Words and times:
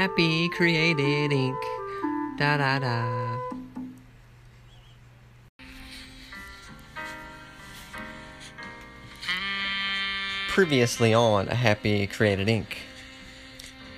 Happy 0.00 0.48
Created 0.48 1.30
Ink. 1.30 1.62
Da 2.38 2.56
da 2.56 2.78
da. 2.78 3.36
Previously 10.48 11.12
on 11.12 11.48
A 11.48 11.54
Happy 11.54 12.06
Created 12.06 12.48
Ink. 12.48 12.78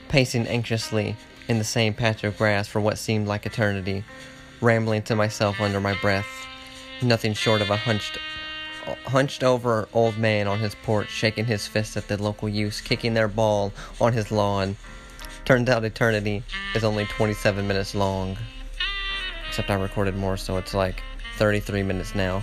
Pacing 0.09 0.49
anxiously 0.49 1.15
in 1.47 1.59
the 1.59 1.65
same 1.65 1.95
patch 1.95 2.25
of 2.25 2.37
grass 2.37 2.67
for 2.67 2.81
what 2.81 2.99
seemed 2.99 3.29
like 3.29 3.47
eternity, 3.47 4.03
rambling 4.61 5.03
to 5.03 5.15
myself 5.15 5.61
under 5.61 5.81
my 5.81 5.95
breath, 6.01 6.27
nothing 7.01 7.33
short 7.33 7.63
of 7.63 7.71
a 7.71 7.77
hunched 7.77 8.19
hunched 9.05 9.45
over 9.45 9.89
old 9.93 10.19
man 10.19 10.49
on 10.49 10.59
his 10.59 10.75
porch, 10.83 11.11
shaking 11.11 11.45
his 11.45 11.69
fist 11.69 11.97
at 11.97 12.09
the 12.09 12.21
local 12.21 12.49
youths, 12.49 12.81
kicking 12.81 13.15
their 13.15 13.29
ball 13.29 13.73
on 14.01 14.13
his 14.13 14.33
lawn. 14.33 14.77
Turns 15.53 15.69
out 15.69 15.85
eternity 15.85 16.43
is 16.75 16.83
only 16.83 17.05
27 17.05 17.69
minutes 17.69 17.95
long. 17.95 18.39
Except 19.47 19.69
I 19.69 19.75
recorded 19.75 20.17
more, 20.17 20.39
so 20.39 20.57
it's 20.57 20.73
like 20.73 21.03
33 21.37 21.83
minutes 21.83 22.15
now. 22.15 22.43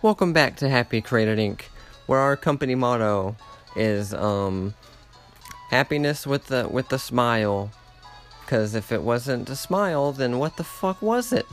Welcome 0.00 0.32
back 0.32 0.56
to 0.56 0.70
Happy 0.70 1.02
Created 1.02 1.38
Inc., 1.38 1.64
where 2.06 2.18
our 2.18 2.34
company 2.34 2.74
motto 2.74 3.36
is 3.76 4.14
um 4.14 4.72
happiness 5.68 6.26
with 6.26 6.46
the 6.46 6.66
with 6.66 6.88
the 6.88 6.98
smile. 6.98 7.70
Cause 8.46 8.74
if 8.74 8.90
it 8.90 9.02
wasn't 9.02 9.50
a 9.50 9.56
smile, 9.56 10.12
then 10.12 10.38
what 10.38 10.56
the 10.56 10.64
fuck 10.64 11.02
was 11.02 11.30
it? 11.30 11.44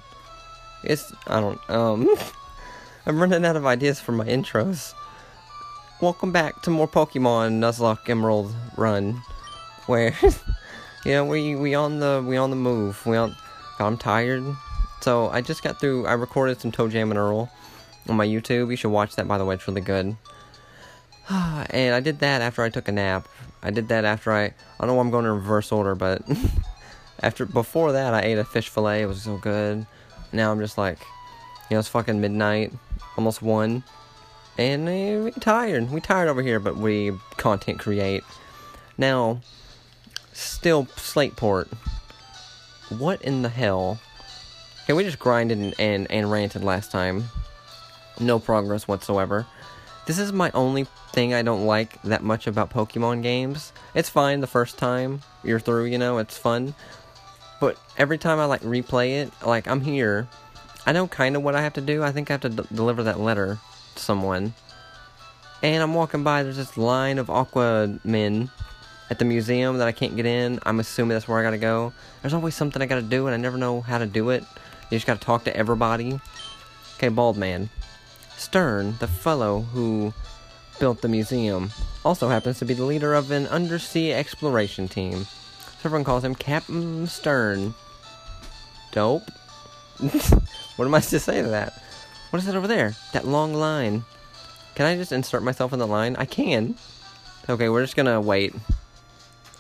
It's 0.86 1.12
I 1.28 1.42
don't 1.42 1.70
um 1.70 2.16
I'm 3.06 3.20
running 3.20 3.44
out 3.44 3.58
of 3.58 3.66
ideas 3.66 4.00
for 4.00 4.14
my 4.14 4.26
intros. 4.26 4.94
Welcome 6.02 6.32
back 6.32 6.62
to 6.62 6.70
more 6.70 6.88
Pokemon 6.88 7.60
Nuzlocke 7.60 8.08
Emerald 8.08 8.56
Run, 8.78 9.22
where 9.86 10.16
you 11.04 11.12
know 11.12 11.26
we 11.26 11.58
we 11.58 11.76
on 11.76 12.00
the 12.00 12.24
we 12.26 12.38
on 12.38 12.52
the 12.52 12.56
move. 12.56 13.06
We 13.06 13.18
on. 13.18 13.36
I'm 13.80 13.98
tired, 13.98 14.46
so 15.02 15.28
I 15.28 15.42
just 15.42 15.62
got 15.62 15.82
through. 15.82 16.08
I 16.08 16.14
recorded 16.14 16.62
some 16.62 16.72
Toe 16.72 16.88
Jam 16.88 17.12
and 17.12 17.18
Earl 17.18 17.52
on 18.08 18.16
my 18.16 18.26
YouTube. 18.26 18.70
You 18.70 18.78
should 18.78 18.92
watch 18.92 19.18
that 19.18 19.28
by 19.28 19.38
the 19.38 19.44
way. 19.44 19.56
It's 19.56 19.68
really 19.68 19.82
good. 19.82 20.16
and 21.30 21.94
I 21.94 22.00
did 22.00 22.20
that 22.20 22.42
after 22.42 22.64
I 22.64 22.70
took 22.70 22.88
a 22.88 22.94
nap. 22.94 23.28
I 23.62 23.70
did 23.70 23.90
that 23.90 24.06
after 24.06 24.32
I. 24.32 24.44
I 24.46 24.54
don't 24.80 24.88
know 24.88 24.94
why 24.94 25.02
I'm 25.02 25.12
going 25.12 25.26
in 25.26 25.32
reverse 25.32 25.70
order, 25.70 25.96
but 25.96 26.22
after 27.20 27.46
before 27.46 27.92
that 27.92 28.14
I 28.14 28.22
ate 28.22 28.38
a 28.38 28.46
fish 28.46 28.70
fillet. 28.70 29.02
It 29.02 29.08
was 29.08 29.24
so 29.24 29.36
good. 29.36 29.86
Now 30.32 30.50
I'm 30.54 30.62
just 30.62 30.78
like, 30.78 31.00
you 31.70 31.76
know, 31.76 31.80
it's 31.80 31.90
fucking 31.90 32.22
midnight, 32.22 32.72
almost 33.18 33.42
one, 33.42 33.84
and 34.60 34.90
uh, 34.90 35.24
we 35.24 35.32
tired. 35.32 35.90
We 35.90 36.02
tired 36.02 36.28
over 36.28 36.42
here, 36.42 36.60
but 36.60 36.76
we 36.76 37.14
content 37.38 37.80
create. 37.80 38.24
Now, 38.98 39.40
still 40.34 40.86
Slateport. 40.86 41.70
What 42.90 43.22
in 43.22 43.42
the 43.42 43.50
hell? 43.50 44.00
Okay, 44.84 44.94
we 44.94 45.06
just 45.06 45.18
grinded 45.18 45.60
and, 45.60 45.74
and, 45.80 46.12
and 46.12 46.30
ranted 46.30 46.62
last 46.62 46.92
time. 46.92 47.26
No 48.20 48.38
progress 48.38 48.86
whatsoever. 48.86 49.48
This 50.06 50.20
is 50.20 50.34
my 50.34 50.52
only 50.54 50.88
thing 51.14 51.34
I 51.34 51.42
don't 51.42 51.66
like 51.66 52.02
that 52.02 52.22
much 52.22 52.46
about 52.46 52.70
Pokemon 52.70 53.24
games. 53.24 53.72
It's 53.96 54.10
fine 54.10 54.42
the 54.42 54.48
first 54.48 54.78
time 54.78 55.22
you're 55.42 55.60
through, 55.62 55.86
you 55.86 55.98
know, 55.98 56.18
it's 56.18 56.38
fun. 56.38 56.76
But 57.62 57.78
every 57.98 58.18
time 58.18 58.40
I 58.40 58.46
like 58.46 58.62
replay 58.62 59.22
it, 59.22 59.32
like 59.46 59.70
I'm 59.70 59.82
here, 59.82 60.28
I 60.86 60.92
know 60.92 61.08
kind 61.08 61.38
of 61.38 61.44
what 61.44 61.56
I 61.56 61.62
have 61.62 61.74
to 61.74 61.82
do. 61.82 62.04
I 62.04 62.12
think 62.12 62.30
I 62.30 62.34
have 62.34 62.42
to 62.42 62.50
deliver 62.50 63.04
that 63.04 63.22
letter 63.22 63.60
someone. 64.00 64.54
And 65.62 65.84
I'm 65.84 65.94
walking 65.94 66.24
by, 66.24 66.44
there's 66.44 66.58
this 66.58 66.78
line 66.78 67.18
of 67.18 67.30
Aqua 67.30 68.00
men 68.04 68.50
at 69.10 69.20
the 69.20 69.26
museum 69.26 69.78
that 69.78 69.88
I 69.88 69.92
can't 69.92 70.16
get 70.16 70.26
in. 70.26 70.60
I'm 70.64 70.80
assuming 70.80 71.16
that's 71.16 71.28
where 71.28 71.40
I 71.40 71.44
gotta 71.44 71.58
go. 71.58 71.92
There's 72.22 72.34
always 72.34 72.56
something 72.56 72.82
I 72.82 72.86
gotta 72.86 73.02
do, 73.02 73.28
and 73.28 73.34
I 73.34 73.38
never 73.38 73.58
know 73.58 73.82
how 73.82 73.98
to 73.98 74.06
do 74.06 74.30
it. 74.30 74.44
You 74.90 74.98
just 74.98 75.08
gotta 75.08 75.20
talk 75.20 75.44
to 75.46 75.56
everybody. 75.56 76.20
Okay, 76.96 77.10
bald 77.10 77.38
man. 77.38 77.70
Stern, 78.38 78.96
the 79.00 79.08
fellow 79.08 79.62
who 79.62 80.14
built 80.80 81.02
the 81.02 81.10
museum, 81.10 81.72
also 82.06 82.30
happens 82.30 82.60
to 82.60 82.66
be 82.66 82.74
the 82.74 82.86
leader 82.86 83.14
of 83.14 83.32
an 83.32 83.48
undersea 83.48 84.14
exploration 84.14 84.88
team. 84.88 85.26
So 85.26 85.86
everyone 85.86 86.06
calls 86.06 86.24
him 86.24 86.36
Captain 86.36 87.06
Stern. 87.08 87.74
Dope. 88.92 89.30
what 90.00 90.86
am 90.86 90.96
I 90.96 91.02
to 91.02 91.20
say 91.20 91.42
to 91.42 91.50
that? 91.50 91.82
What 92.30 92.40
is 92.40 92.46
that 92.46 92.56
over 92.56 92.68
there? 92.68 92.96
That 93.14 93.26
long 93.26 93.54
line. 93.54 94.04
Can 94.76 94.86
I 94.86 94.96
just 94.96 95.12
insert 95.12 95.44
myself 95.44 95.74
in 95.74 95.80
the 95.80 95.88
line? 95.88 96.16
I 96.18 96.26
can. 96.26 96.76
Okay, 97.50 97.70
we're 97.70 97.84
just 97.84 97.96
gonna 97.96 98.22
wait. 98.22 98.54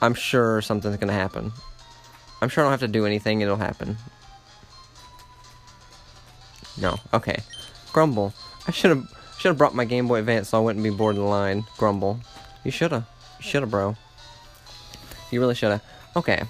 I'm 0.01 0.13
sure 0.13 0.61
something's 0.61 0.97
gonna 0.97 1.13
happen. 1.13 1.51
I'm 2.41 2.49
sure 2.49 2.63
I 2.63 2.65
don't 2.65 2.71
have 2.71 2.79
to 2.81 2.87
do 2.87 3.05
anything, 3.05 3.41
it'll 3.41 3.57
happen. 3.57 3.97
No, 6.79 6.97
okay. 7.13 7.39
Grumble. 7.91 8.33
I 8.67 8.71
should 8.71 8.91
have 8.91 9.07
should 9.37 9.49
have 9.49 9.57
brought 9.57 9.73
my 9.73 9.85
Game 9.85 10.07
Boy 10.07 10.19
Advance 10.19 10.49
so 10.49 10.57
I 10.57 10.61
wouldn't 10.61 10.83
be 10.83 10.89
bored 10.89 11.15
in 11.15 11.21
the 11.21 11.27
line. 11.27 11.65
Grumble. 11.77 12.19
You 12.63 12.71
shoulda. 12.71 13.07
You 13.39 13.43
shoulda, 13.43 13.67
bro. 13.67 13.95
You 15.31 15.39
really 15.39 15.55
shoulda. 15.55 15.81
Okay. 16.15 16.43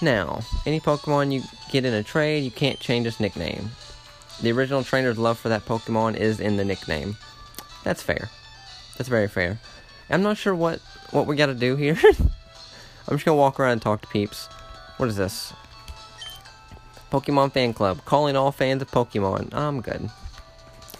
Now, 0.00 0.40
any 0.66 0.80
Pokemon 0.80 1.32
you 1.32 1.42
get 1.70 1.84
in 1.84 1.94
a 1.94 2.02
trade, 2.02 2.44
you 2.44 2.50
can't 2.50 2.78
change 2.80 3.06
its 3.06 3.20
nickname. 3.20 3.70
The 4.42 4.52
original 4.52 4.82
trainer's 4.82 5.18
love 5.18 5.38
for 5.38 5.48
that 5.48 5.64
Pokemon 5.64 6.16
is 6.16 6.40
in 6.40 6.56
the 6.56 6.64
nickname. 6.64 7.16
That's 7.84 8.02
fair. 8.02 8.28
That's 8.96 9.08
very 9.08 9.28
fair. 9.28 9.58
I'm 10.10 10.22
not 10.22 10.36
sure 10.36 10.54
what 10.54 10.80
what 11.10 11.26
we 11.26 11.36
gotta 11.36 11.54
do 11.54 11.76
here. 11.76 11.98
I'm 12.04 13.16
just 13.16 13.24
gonna 13.24 13.36
walk 13.36 13.58
around 13.58 13.72
and 13.72 13.82
talk 13.82 14.02
to 14.02 14.08
peeps. 14.08 14.48
What 14.96 15.08
is 15.08 15.16
this? 15.16 15.52
Pokemon 17.10 17.52
Fan 17.52 17.72
Club. 17.72 18.04
Calling 18.04 18.36
all 18.36 18.52
fans 18.52 18.82
of 18.82 18.90
Pokemon. 18.90 19.54
I'm 19.54 19.80
good. 19.80 20.10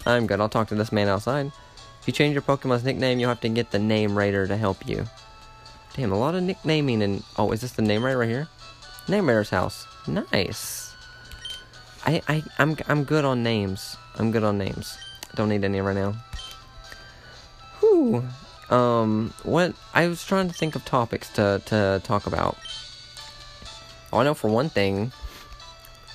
I'm 0.05 0.27
good. 0.27 0.39
I'll 0.39 0.49
talk 0.49 0.67
to 0.69 0.75
this 0.75 0.91
man 0.91 1.07
outside. 1.07 1.51
If 2.01 2.07
you 2.07 2.13
change 2.13 2.33
your 2.33 2.41
Pokemon's 2.41 2.83
nickname, 2.83 3.19
you'll 3.19 3.29
have 3.29 3.41
to 3.41 3.49
get 3.49 3.71
the 3.71 3.79
name 3.79 4.17
raider 4.17 4.45
to 4.45 4.57
help 4.57 4.87
you. 4.87 5.05
Damn, 5.95 6.11
a 6.11 6.19
lot 6.19 6.35
of 6.35 6.43
nicknaming 6.43 7.01
and... 7.01 7.23
Oh, 7.37 7.51
is 7.51 7.61
this 7.61 7.71
the 7.73 7.81
name 7.81 8.03
raider 8.03 8.17
right 8.17 8.29
here? 8.29 8.47
Name 9.07 9.27
raider's 9.27 9.49
house. 9.49 9.87
Nice. 10.07 10.92
I, 12.05 12.21
I, 12.27 12.43
I'm, 12.59 12.77
I'm 12.87 13.03
good 13.03 13.25
on 13.25 13.43
names. 13.43 13.97
I'm 14.15 14.31
good 14.31 14.43
on 14.43 14.57
names. 14.57 14.97
Don't 15.35 15.49
need 15.49 15.63
any 15.63 15.81
right 15.81 15.95
now. 15.95 16.15
Whew. 17.79 18.23
Um, 18.69 19.33
what... 19.43 19.73
I 19.93 20.07
was 20.07 20.25
trying 20.25 20.47
to 20.47 20.53
think 20.53 20.75
of 20.75 20.83
topics 20.85 21.29
to, 21.29 21.61
to 21.65 22.01
talk 22.03 22.27
about. 22.27 22.57
Oh, 24.11 24.19
I 24.19 24.23
know 24.23 24.33
for 24.33 24.49
one 24.49 24.69
thing, 24.69 25.11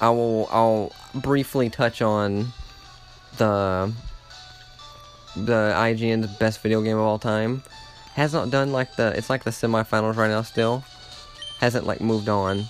I 0.01 0.11
will, 0.11 0.49
I'll 0.51 0.93
briefly 1.15 1.71
touch 1.71 2.03
on 2.03 2.53
the 3.39 3.93
the 5.37 5.73
IGN's 5.77 6.27
best 6.39 6.61
video 6.61 6.81
game 6.83 6.97
of 6.97 7.03
all 7.03 7.19
time. 7.19 7.63
Has 8.15 8.33
not 8.33 8.51
done 8.51 8.73
like 8.73 8.97
the 8.97 9.17
it's 9.17 9.31
like 9.31 9.45
the 9.45 9.51
semifinals 9.51 10.17
right 10.17 10.29
now 10.29 10.43
still. 10.43 10.85
Hasn't 11.61 11.87
like 11.87 12.01
moved 12.01 12.29
on. 12.29 12.65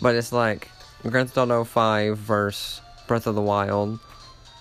But 0.00 0.14
it's 0.14 0.32
like 0.32 0.68
Grand 1.02 1.28
Theft 1.28 1.38
Auto 1.38 1.64
5 1.64 2.18
versus 2.18 2.80
Breath 3.06 3.26
of 3.26 3.34
the 3.34 3.40
Wild, 3.40 3.98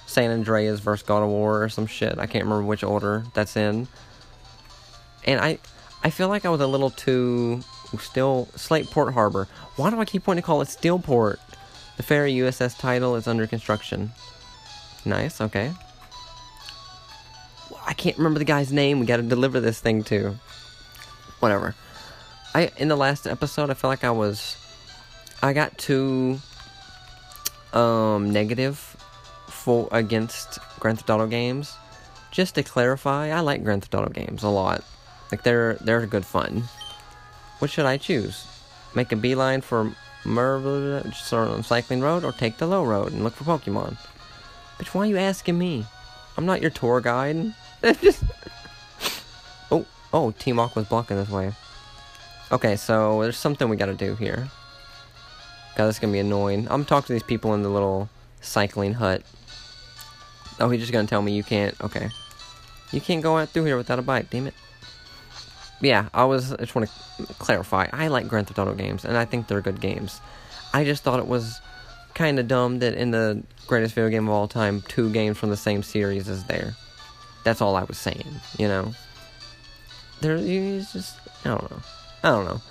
San 0.06 0.32
Andreas 0.32 0.80
versus 0.80 1.06
God 1.06 1.24
of 1.24 1.30
War 1.30 1.64
or 1.64 1.70
some 1.70 1.88
shit. 1.88 2.18
I 2.18 2.28
can't 2.28 2.46
remember 2.46 2.64
which 2.64 2.84
order 2.84 3.26
that's 3.34 3.58
in. 3.58 3.88
And 5.26 5.40
I 5.40 5.60
I 6.04 6.10
feel 6.10 6.30
like 6.30 6.46
I 6.46 6.50
was 6.50 6.62
a 6.62 6.68
little 6.68 6.90
too 6.90 7.62
still 8.00 8.48
Slateport 8.54 9.14
Harbor. 9.14 9.48
Why 9.76 9.90
do 9.90 10.00
I 10.00 10.06
keep 10.06 10.28
wanting 10.28 10.42
to 10.42 10.46
call 10.46 10.62
it 10.62 10.68
Steelport? 10.68 11.38
The 11.98 12.04
ferry 12.04 12.34
USS 12.34 12.78
Tidal 12.78 13.16
is 13.16 13.28
under 13.28 13.48
construction. 13.48 14.12
Nice, 15.06 15.42
okay. 15.42 15.72
I 17.86 17.94
can't 17.94 18.18
remember 18.18 18.40
the 18.40 18.46
guy's 18.46 18.72
name. 18.72 19.00
We 19.00 19.06
got 19.06 19.18
to 19.18 19.24
deliver 19.24 19.60
this 19.60 19.80
thing 19.80 20.04
to. 20.06 20.36
Whatever. 21.40 21.76
I 22.54 22.72
in 22.78 22.88
the 22.88 22.98
last 22.98 23.28
episode, 23.28 23.70
I 23.70 23.74
felt 23.74 23.90
like 23.90 24.04
I 24.04 24.12
was, 24.12 24.58
I 25.42 25.54
got 25.54 25.78
too 25.78 26.40
um 27.74 28.32
negative 28.32 28.78
for 29.48 29.88
against 29.92 30.60
Grand 30.80 31.00
Theft 31.00 31.10
Auto 31.10 31.28
games. 31.28 31.76
Just 32.32 32.56
to 32.56 32.64
clarify, 32.64 33.30
I 33.30 33.40
like 33.42 33.64
Grand 33.64 33.84
Theft 33.84 33.96
Auto 33.96 34.10
games 34.10 34.44
a 34.44 34.50
lot. 34.50 34.84
Like 35.32 35.44
they're 35.44 35.76
they're 35.76 36.06
good 36.06 36.26
fun. 36.26 36.64
What 37.60 37.72
should 37.72 37.86
I 37.86 37.98
choose? 37.98 38.46
Make 38.96 39.12
a 39.12 39.16
beeline 39.16 39.62
for 39.62 39.94
Mer 40.28 41.04
sort 41.14 41.48
of 41.48 41.66
cycling 41.66 42.02
road, 42.02 42.26
or 42.26 42.34
take 42.34 42.58
the 42.58 42.68
low 42.68 42.84
road 42.84 43.14
and 43.14 43.24
look 43.24 43.34
for 43.34 43.46
Pokemon? 43.46 43.98
Bitch, 44.78 44.94
why 44.94 45.04
are 45.04 45.06
you 45.06 45.18
asking 45.18 45.58
me? 45.58 45.86
I'm 46.36 46.46
not 46.46 46.62
your 46.62 46.70
tour 46.70 47.00
guide. 47.00 47.54
Just... 48.02 48.24
oh, 49.72 49.86
oh, 50.14 50.32
Team 50.32 50.60
Aqua's 50.60 50.88
blocking 50.88 51.16
this 51.16 51.30
way. 51.30 51.54
Okay, 52.52 52.76
so 52.76 53.22
there's 53.22 53.38
something 53.38 53.70
we 53.70 53.78
gotta 53.78 53.94
do 53.94 54.16
here. 54.16 54.50
God, 55.78 55.86
this 55.86 55.98
is 55.98 56.00
gonna 56.00 56.12
be 56.12 56.18
annoying. 56.18 56.68
I'm 56.72 56.86
talking 56.86 57.06
to 57.06 57.14
these 57.14 57.22
people 57.22 57.54
in 57.54 57.62
the 57.62 57.70
little 57.70 58.10
cycling 58.42 58.94
hut. 58.94 59.22
Oh, 60.60 60.70
he's 60.72 60.82
just 60.82 60.92
gonna 60.92 61.08
tell 61.08 61.22
me 61.22 61.34
you 61.34 61.44
can't. 61.44 61.80
Okay. 61.82 62.10
You 62.92 63.00
can't 63.00 63.22
go 63.22 63.38
out 63.38 63.50
through 63.50 63.66
here 63.66 63.78
without 63.78 64.00
a 64.00 64.02
bike, 64.02 64.32
damn 64.32 64.48
it. 64.48 64.56
yeah, 65.80 66.10
I 66.16 66.26
was. 66.26 66.52
I 66.54 66.58
just 66.58 66.74
want 66.74 66.90
to 66.90 67.34
clarify. 67.36 67.88
I 67.94 68.08
like 68.08 68.28
Grand 68.28 68.48
Theft 68.48 68.58
Auto 68.58 68.74
games, 68.74 69.06
and 69.06 69.16
I 69.16 69.26
think 69.26 69.48
they're 69.48 69.62
good 69.62 69.80
games. 69.80 70.20
I 70.74 70.84
just 70.84 71.04
thought 71.04 71.20
it 71.20 71.28
was 71.28 71.62
kind 72.16 72.40
of 72.40 72.48
dumb 72.48 72.80
that 72.80 72.96
in 72.96 73.12
the 73.12 73.44
greatest 73.68 73.94
video 73.94 74.10
game 74.10 74.28
of 74.28 74.34
all 74.34 74.48
time, 74.48 74.82
two 74.88 75.12
games 75.12 75.38
from 75.38 75.52
the 75.52 75.58
same 75.58 75.84
series 75.84 76.28
is 76.28 76.44
there. 76.46 76.76
That's 77.44 77.62
all 77.62 77.76
I 77.76 77.84
was 77.84 78.00
saying. 78.00 78.26
You 78.58 78.68
know, 78.68 78.94
there. 80.22 80.38
It's 80.38 80.92
just. 80.92 81.18
I 81.46 81.50
don't 81.50 81.70
know. 81.70 81.82
I 82.24 82.30
don't 82.32 82.46
know. 82.46 82.62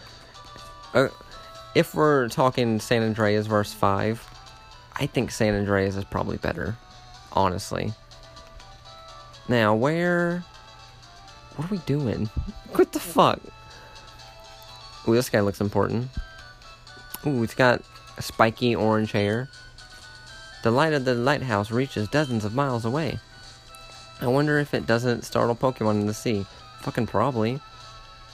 Uh, 0.92 1.08
if 1.76 1.94
we're 1.94 2.26
talking 2.30 2.80
San 2.80 3.02
Andreas 3.02 3.46
verse 3.46 3.70
five, 3.70 4.26
I 4.94 5.04
think 5.04 5.30
San 5.30 5.54
Andreas 5.54 5.94
is 5.94 6.04
probably 6.04 6.38
better. 6.38 6.74
Honestly. 7.32 7.92
Now 9.46 9.74
where? 9.74 10.42
What 11.56 11.68
are 11.68 11.74
we 11.74 11.78
doing? 11.84 12.30
What 12.72 12.92
the 12.92 13.00
fuck? 13.00 13.40
Ooh, 15.06 15.14
this 15.14 15.30
guy 15.30 15.40
looks 15.40 15.62
important. 15.62 16.08
Ooh, 17.26 17.42
it's 17.42 17.54
got 17.54 17.82
spiky 18.20 18.74
orange 18.74 19.12
hair. 19.12 19.48
The 20.62 20.70
light 20.70 20.92
of 20.92 21.06
the 21.06 21.14
lighthouse 21.14 21.70
reaches 21.70 22.08
dozens 22.08 22.44
of 22.44 22.54
miles 22.54 22.84
away. 22.84 23.18
I 24.20 24.26
wonder 24.26 24.58
if 24.58 24.74
it 24.74 24.86
doesn't 24.86 25.24
startle 25.24 25.54
Pokemon 25.54 26.00
in 26.00 26.06
the 26.06 26.12
sea. 26.12 26.44
Fucking 26.82 27.06
probably. 27.06 27.60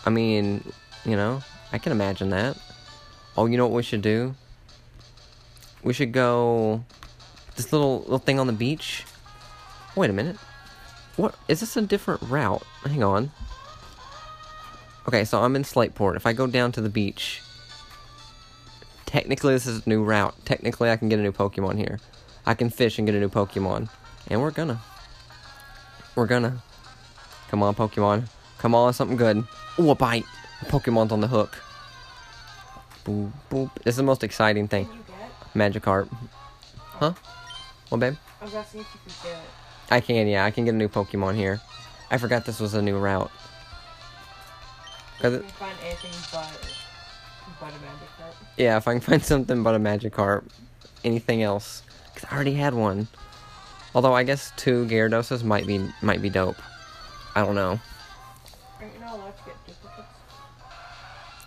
I 0.05 0.11
mean, 0.11 0.65
you 1.05 1.15
know, 1.15 1.43
I 1.73 1.79
can 1.79 1.93
imagine 1.93 2.31
that. 2.31 2.56
Oh, 3.37 3.46
you 3.46 3.56
know 3.56 3.67
what 3.67 3.76
we 3.76 3.82
should 3.82 4.02
do? 4.02 4.34
We 5.82 5.93
should 5.93 6.12
go 6.12 6.84
this 7.56 7.73
little 7.73 8.00
little 8.00 8.19
thing 8.19 8.38
on 8.38 8.46
the 8.46 8.52
beach. 8.52 9.05
Wait 9.96 10.11
a 10.11 10.12
minute. 10.12 10.37
What 11.17 11.34
is 11.49 11.61
this 11.61 11.76
a 11.76 11.82
different 11.82 12.23
route? 12.23 12.62
Hang 12.84 13.02
on. 13.02 13.31
Okay, 15.08 15.25
so 15.25 15.43
I'm 15.43 15.56
in 15.56 15.62
Slateport. 15.62 16.17
If 16.17 16.26
I 16.26 16.32
go 16.32 16.46
down 16.46 16.73
to 16.73 16.81
the 16.81 16.88
beach, 16.88 17.43
technically 19.06 19.55
this 19.55 19.67
is 19.67 19.85
a 19.85 19.88
new 19.88 20.05
route. 20.05 20.35
Technically 20.44 20.90
I 20.90 20.96
can 20.96 21.08
get 21.08 21.19
a 21.19 21.23
new 21.23 21.32
Pokemon 21.32 21.76
here. 21.76 22.00
I 22.46 22.55
can 22.55 22.70
fish 22.70 22.99
and 22.99 23.06
get 23.06 23.14
a 23.14 23.20
new 23.20 23.28
Pokemon. 23.28 23.88
And 24.28 24.40
we're 24.40 24.50
gonna. 24.50 24.81
We're 26.14 26.26
gonna. 26.26 26.62
Come 27.49 27.62
on, 27.62 27.75
Pokemon. 27.75 28.28
Come 28.58 28.75
on, 28.75 28.93
something 28.93 29.17
good. 29.17 29.44
Ooh, 29.78 29.90
a 29.90 29.94
bite. 29.94 30.25
Pokemon's 30.67 31.12
on 31.12 31.20
the 31.20 31.28
hook. 31.28 31.58
Boop, 33.04 33.32
boop. 33.50 33.70
This 33.84 33.93
is 33.93 33.96
the 33.96 34.02
most 34.02 34.22
exciting 34.22 34.69
thing. 34.69 34.88
Magikarp. 35.54 36.08
Huh? 36.78 37.12
What, 37.88 38.00
babe? 38.00 38.16
I 38.40 38.44
was 38.44 38.54
asking 38.54 38.81
if 38.82 38.87
you 38.94 39.00
could 39.04 39.22
get. 39.31 39.38
I 39.90 40.00
can, 40.00 40.26
yeah. 40.26 40.44
I 40.44 40.50
can 40.50 40.64
get 40.64 40.75
a 40.75 40.76
new 40.76 40.88
Pokemon 40.88 41.34
here. 41.34 41.60
I 42.10 42.16
forgot 42.19 42.44
this 42.44 42.60
was 42.60 42.75
a 42.75 42.82
new 42.82 42.99
route. 42.99 43.31
If 45.16 45.22
'Cause 45.22 45.32
you 45.32 45.38
it- 45.38 45.43
can 45.43 45.50
find 45.50 45.76
anything 45.84 46.10
but 46.32 46.49
but 47.60 47.69
a 47.70 47.76
Magikarp. 47.76 48.34
Yeah, 48.56 48.76
if 48.76 48.88
I 48.88 48.93
can 48.93 49.00
find 49.10 49.22
something 49.25 49.62
but 49.62 49.75
a 49.75 49.78
Magikarp. 49.78 50.44
Anything 51.04 51.43
else. 51.43 51.82
Because 52.14 52.28
I 52.31 52.34
already 52.34 52.54
had 52.54 52.75
one. 52.75 53.08
Although 53.94 54.14
I 54.14 54.22
guess 54.22 54.52
two 54.56 54.87
Gyarados 54.87 55.43
might 55.44 55.66
be 55.66 55.87
might 56.00 56.22
be 56.22 56.31
dope. 56.31 56.56
I 57.34 57.40
don't 57.44 57.54
know. 57.54 57.81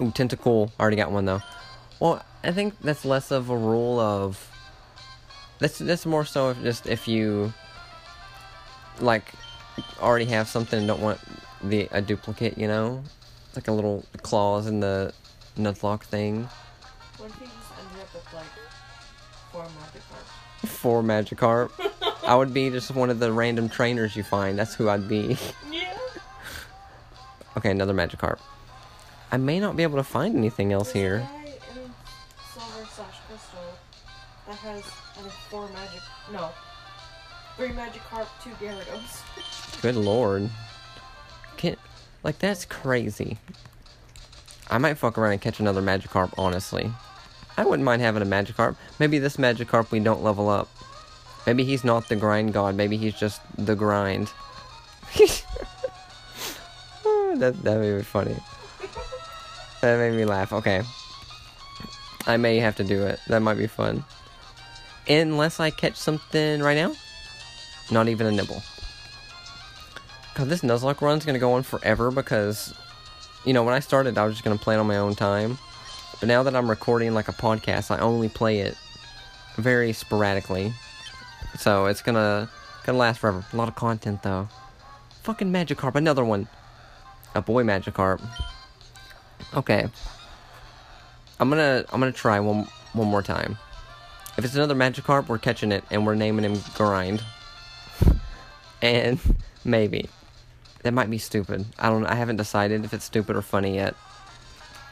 Ooh, 0.02 0.12
Tentacool. 0.12 0.72
I 0.80 0.82
already 0.82 0.98
got 0.98 1.12
one 1.12 1.26
though. 1.26 1.42
Well, 2.00 2.24
I 2.44 2.52
think 2.52 2.80
that's 2.82 3.06
less 3.06 3.32
of 3.32 3.50
a 3.50 3.58
rule 3.58 4.00
of. 4.00 4.52
That's 5.60 5.80
that's 5.80 6.06
more 6.06 6.26
so 6.26 6.50
if 6.50 6.62
just 6.64 6.88
if 6.88 7.08
you 7.08 7.54
like 9.00 9.32
already 10.02 10.26
have 10.26 10.48
something 10.48 10.80
and 10.80 10.88
don't 10.88 11.02
want 11.02 11.20
the 11.64 11.88
a 11.92 12.02
duplicate, 12.02 12.58
you 12.58 12.68
know, 12.68 13.04
like 13.56 13.68
a 13.68 13.72
little 13.72 14.04
clause 14.22 14.68
in 14.68 14.82
the 14.82 15.14
Nuzlocke 15.58 16.04
thing. 16.04 16.50
What 17.18 17.30
if 17.30 17.40
you 17.40 17.48
just 17.48 17.72
ended 17.80 18.02
up 18.02 18.14
with 18.14 18.34
like 18.34 18.46
four 20.66 21.02
Magikarp, 21.02 21.72
I 22.28 22.36
would 22.36 22.54
be 22.54 22.70
just 22.70 22.92
one 22.92 23.10
of 23.10 23.20
the 23.20 23.32
random 23.32 23.70
trainers 23.70 24.16
you 24.16 24.24
find. 24.24 24.58
That's 24.60 24.76
who 24.76 24.90
I'd 24.90 25.08
be. 25.08 25.38
Yeah. 25.72 25.98
okay, 27.58 27.72
another 27.72 27.94
Magikarp. 27.94 28.40
I 29.36 29.38
may 29.38 29.60
not 29.60 29.76
be 29.76 29.84
able 29.84 29.98
to 29.98 30.04
find 30.04 30.38
anything 30.38 30.72
else 30.72 30.94
here. 30.94 31.28
Silver 32.54 32.88
slash 32.90 33.18
Crystal 33.28 33.60
that 34.48 34.56
has 34.56 34.82
four 35.50 35.68
magic. 35.74 36.00
No. 36.32 36.52
Three 37.58 37.72
Magikarp, 37.72 38.28
two 38.42 38.52
Gyarados. 38.52 39.82
Good 39.82 39.98
lord. 39.98 40.50
Can't 41.58 41.78
like 42.24 42.40
that's 42.40 42.64
crazy. 42.64 43.38
I 44.70 44.78
might 44.78 44.98
fuck 44.98 45.18
around 45.18 45.34
and 45.34 45.42
catch 45.42 45.60
another 45.60 45.82
Magikarp, 45.82 46.34
honestly. 46.38 46.90
I 47.58 47.66
wouldn't 47.66 47.84
mind 47.84 48.02
having 48.02 48.22
a 48.22 48.26
Magikarp. 48.26 48.78
Maybe 49.00 49.20
this 49.20 49.36
Magikarp 49.36 49.92
we 49.92 50.00
don't 50.00 50.24
level 50.24 50.48
up. 50.48 50.70
Maybe 51.46 51.66
he's 51.66 51.84
not 51.84 52.08
the 52.08 52.16
grind 52.16 52.54
god, 52.54 52.76
maybe 52.76 52.96
he's 52.96 53.16
just 53.16 53.42
the 53.58 53.76
grind. 53.76 54.32
Oh, 57.08 57.36
that 57.38 57.62
that 57.64 57.80
made 57.80 57.98
me 57.98 58.02
funny. 58.02 58.36
That 59.82 59.98
made 60.00 60.18
me 60.18 60.26
laugh. 60.26 60.52
Okay. 60.54 60.82
I 62.28 62.38
may 62.38 62.58
have 62.58 62.76
to 62.78 62.84
do 62.84 63.04
it. 63.04 63.20
That 63.28 63.42
might 63.42 63.58
be 63.58 63.68
fun. 63.68 64.04
Unless 65.08 65.60
I 65.60 65.70
catch 65.70 65.96
something 65.96 66.62
right 66.62 66.76
now. 66.76 66.94
Not 67.92 68.08
even 68.08 68.26
a 68.26 68.32
nibble. 68.32 68.64
God, 70.34 70.50
this 70.50 70.62
Nuzlocke 70.62 71.02
run's 71.02 71.24
gonna 71.24 71.40
go 71.40 71.54
on 71.54 71.64
forever 71.64 72.12
because, 72.12 72.74
you 73.46 73.54
know, 73.54 73.64
when 73.64 73.76
I 73.76 73.80
started, 73.80 74.18
I 74.18 74.26
was 74.26 74.34
just 74.34 74.44
gonna 74.44 74.58
play 74.58 74.76
it 74.76 74.80
on 74.80 74.88
my 74.88 74.98
own 74.98 75.16
time. 75.16 75.58
But 76.20 76.28
now 76.28 76.44
that 76.44 76.56
I'm 76.56 76.70
recording 76.70 77.14
like 77.14 77.28
a 77.28 77.34
podcast, 77.34 77.92
I 77.92 78.00
only 78.00 78.30
play 78.30 78.60
it 78.60 78.76
very 79.58 79.94
sporadically. 79.94 80.74
So 81.60 81.86
it's 81.86 82.02
gonna 82.02 82.50
gonna 82.86 82.98
last 82.98 83.20
forever. 83.20 83.46
A 83.54 83.56
lot 83.56 83.68
of 83.68 83.76
content 83.76 84.24
though. 84.24 84.48
Fucking 85.24 85.52
Magikarp, 85.52 85.96
another 85.96 86.26
one. 86.26 86.48
A 87.34 87.42
boy 87.42 87.64
Magikarp. 87.64 88.22
Okay. 89.54 89.88
I'm 91.40 91.50
gonna 91.50 91.86
I'm 91.92 92.00
gonna 92.00 92.12
try 92.12 92.40
one 92.40 92.68
one 92.94 93.08
more 93.08 93.22
time. 93.22 93.58
If 94.38 94.44
it's 94.44 94.56
another 94.56 94.76
Magikarp, 94.76 95.28
we're 95.28 95.38
catching 95.38 95.72
it 95.72 95.84
and 95.92 96.06
we're 96.06 96.16
naming 96.16 96.46
him 96.46 96.62
Grind. 96.76 97.24
and 98.82 99.20
maybe 99.64 100.10
that 100.86 100.94
might 100.94 101.10
be 101.10 101.18
stupid. 101.18 101.66
I 101.80 101.90
don't. 101.90 102.06
I 102.06 102.14
haven't 102.14 102.36
decided 102.38 102.86
if 102.86 102.94
it's 102.94 103.06
stupid 103.06 103.36
or 103.36 103.42
funny 103.42 103.76
yet. 103.76 103.96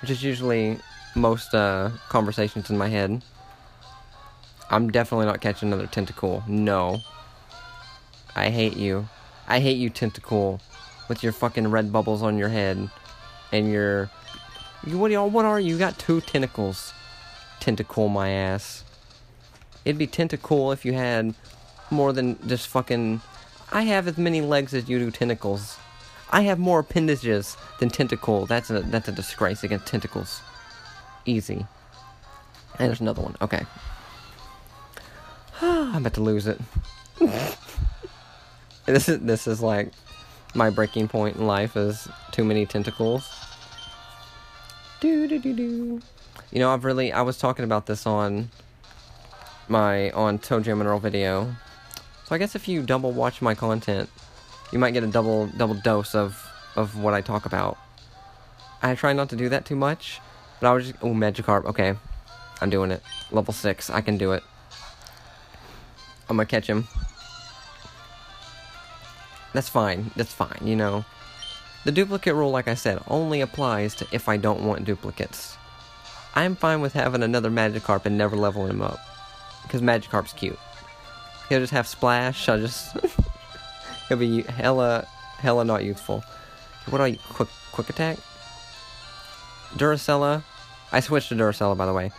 Which 0.01 0.10
is 0.10 0.24
usually 0.24 0.80
most 1.16 1.54
uh, 1.54 1.92
conversations 2.10 2.70
in 2.70 2.77
my 2.80 2.89
head. 2.89 3.24
I'm 4.72 4.89
definitely 4.89 5.27
not 5.27 5.39
catching 5.39 5.72
another 5.72 5.86
Tentacool. 5.86 6.48
No. 6.48 7.01
I 8.36 8.50
hate 8.50 8.75
you. 8.75 9.08
I 9.48 9.60
hate 9.60 9.77
you, 9.77 9.92
Tentacool, 9.92 10.62
with 11.08 11.22
your 11.22 11.32
fucking 11.32 11.70
red 11.70 11.94
bubbles 11.94 12.24
on 12.24 12.39
your 12.39 12.50
head, 12.50 12.89
and 13.51 13.72
your. 13.72 14.10
You, 14.86 14.98
what? 14.98 15.12
What 15.32 15.46
are 15.46 15.60
you? 15.60 15.74
You 15.74 15.78
got 15.80 15.98
two 15.98 16.22
tentacles. 16.22 16.94
Tentacle 17.60 18.10
my 18.10 18.30
ass. 18.30 18.84
It'd 19.86 19.98
be 19.98 20.08
Tentacool 20.08 20.74
if 20.74 20.86
you 20.86 20.94
had 20.94 21.34
more 21.90 22.13
than 22.13 22.38
just 22.48 22.68
fucking. 22.68 23.22
I 23.72 23.84
have 23.84 24.08
as 24.08 24.18
many 24.18 24.42
legs 24.42 24.74
as 24.74 24.90
you 24.90 25.00
do 25.00 25.12
tentacles. 25.12 25.78
I 26.32 26.42
have 26.42 26.60
more 26.60 26.80
appendages 26.80 27.56
than 27.80 27.90
tentacle. 27.90 28.46
That's 28.46 28.70
a 28.70 28.82
that's 28.82 29.08
a 29.08 29.12
disgrace 29.12 29.63
against 29.63 29.86
tentacles. 29.86 30.42
Easy. 31.25 31.66
And 32.80 32.88
there's 32.90 33.02
another 33.02 33.22
one. 33.22 33.36
Okay. 33.42 33.66
I'm 35.62 35.98
about 35.98 36.16
to 36.16 36.22
lose 36.22 36.48
it. 36.48 36.60
this 38.86 39.08
is 39.08 39.20
this 39.20 39.48
is 39.48 39.62
like 39.62 39.92
my 40.56 40.70
breaking 40.70 41.08
point 41.08 41.38
in 41.38 41.48
life 41.48 41.78
is 41.78 42.08
too 42.32 42.44
many 42.44 42.66
tentacles. 42.66 43.30
You 45.03 46.60
know, 46.60 46.72
I've 46.74 46.86
really 46.86 47.12
I 47.12 47.24
was 47.24 47.38
talking 47.38 47.65
about 47.65 47.88
this 47.88 48.07
on 48.07 48.50
my 49.67 50.12
on 50.12 50.39
Toe 50.39 50.62
Jam 50.62 50.79
and 50.79 50.88
Earl 50.88 51.00
video. 51.00 51.53
So 52.24 52.33
I 52.33 52.38
guess 52.38 52.55
if 52.55 52.69
you 52.69 52.81
double 52.83 53.12
watch 53.12 53.41
my 53.41 53.53
content, 53.53 54.10
you 54.72 54.79
might 54.79 54.91
get 54.91 55.03
a 55.03 55.07
double 55.07 55.48
double 55.57 55.75
dose 55.75 56.15
of 56.15 56.41
of 56.77 56.98
what 56.98 57.13
I 57.13 57.19
talk 57.19 57.45
about. 57.45 57.77
I 58.81 58.95
try 58.95 59.12
not 59.12 59.29
to 59.31 59.36
do 59.36 59.50
that 59.50 59.65
too 59.65 59.75
much, 59.75 60.22
but 60.62 60.69
I 60.69 60.74
was 60.74 60.88
just 60.88 60.98
oh 61.01 61.13
Magikarp. 61.13 61.65
Okay, 61.65 61.95
I'm 62.62 62.69
doing 62.69 62.89
it. 62.89 63.01
Level 63.29 63.53
six, 63.53 63.89
I 63.89 64.00
can 64.00 64.17
do 64.17 64.31
it. 64.31 64.43
I'm 66.29 66.38
gonna 66.38 66.45
catch 66.45 66.67
him. 66.67 66.88
That's 69.51 69.67
fine. 69.67 70.12
That's 70.15 70.33
fine. 70.33 70.60
You 70.63 70.77
know, 70.77 71.03
the 71.86 71.92
duplicate 71.92 72.36
rule, 72.36 72.52
like 72.52 72.68
I 72.68 72.75
said, 72.75 73.02
only 73.08 73.42
applies 73.42 73.96
to 73.96 74.08
if 74.12 74.30
I 74.30 74.38
don't 74.38 74.66
want 74.66 74.86
duplicates. 74.86 75.58
I'm 76.36 76.56
fine 76.56 76.82
with 76.82 76.94
having 76.94 77.24
another 77.24 77.52
Magikarp 77.52 78.06
and 78.06 78.18
never 78.18 78.36
leveling 78.36 78.70
him 78.70 78.82
up, 78.82 79.00
because 79.63 79.82
Magikarp's 79.82 80.34
cute. 80.34 80.58
He'll 81.50 81.60
just 81.60 81.74
have 81.74 81.88
splash. 81.88 82.48
I'll 82.48 82.60
just 82.60 82.96
he'll 84.08 84.18
be 84.18 84.44
hella 84.44 85.08
hella 85.38 85.66
not 85.66 85.84
useful. 85.84 86.24
What 86.90 87.00
do 87.00 87.04
I 87.04 87.16
quick 87.30 87.50
quick 87.72 87.90
attack? 87.90 88.18
Duracella. 89.75 90.44
I 90.92 91.00
switched 91.00 91.30
to 91.30 91.36
Duracella 91.36 91.78
by 91.78 91.86
the 91.86 91.94
way. 91.94 92.12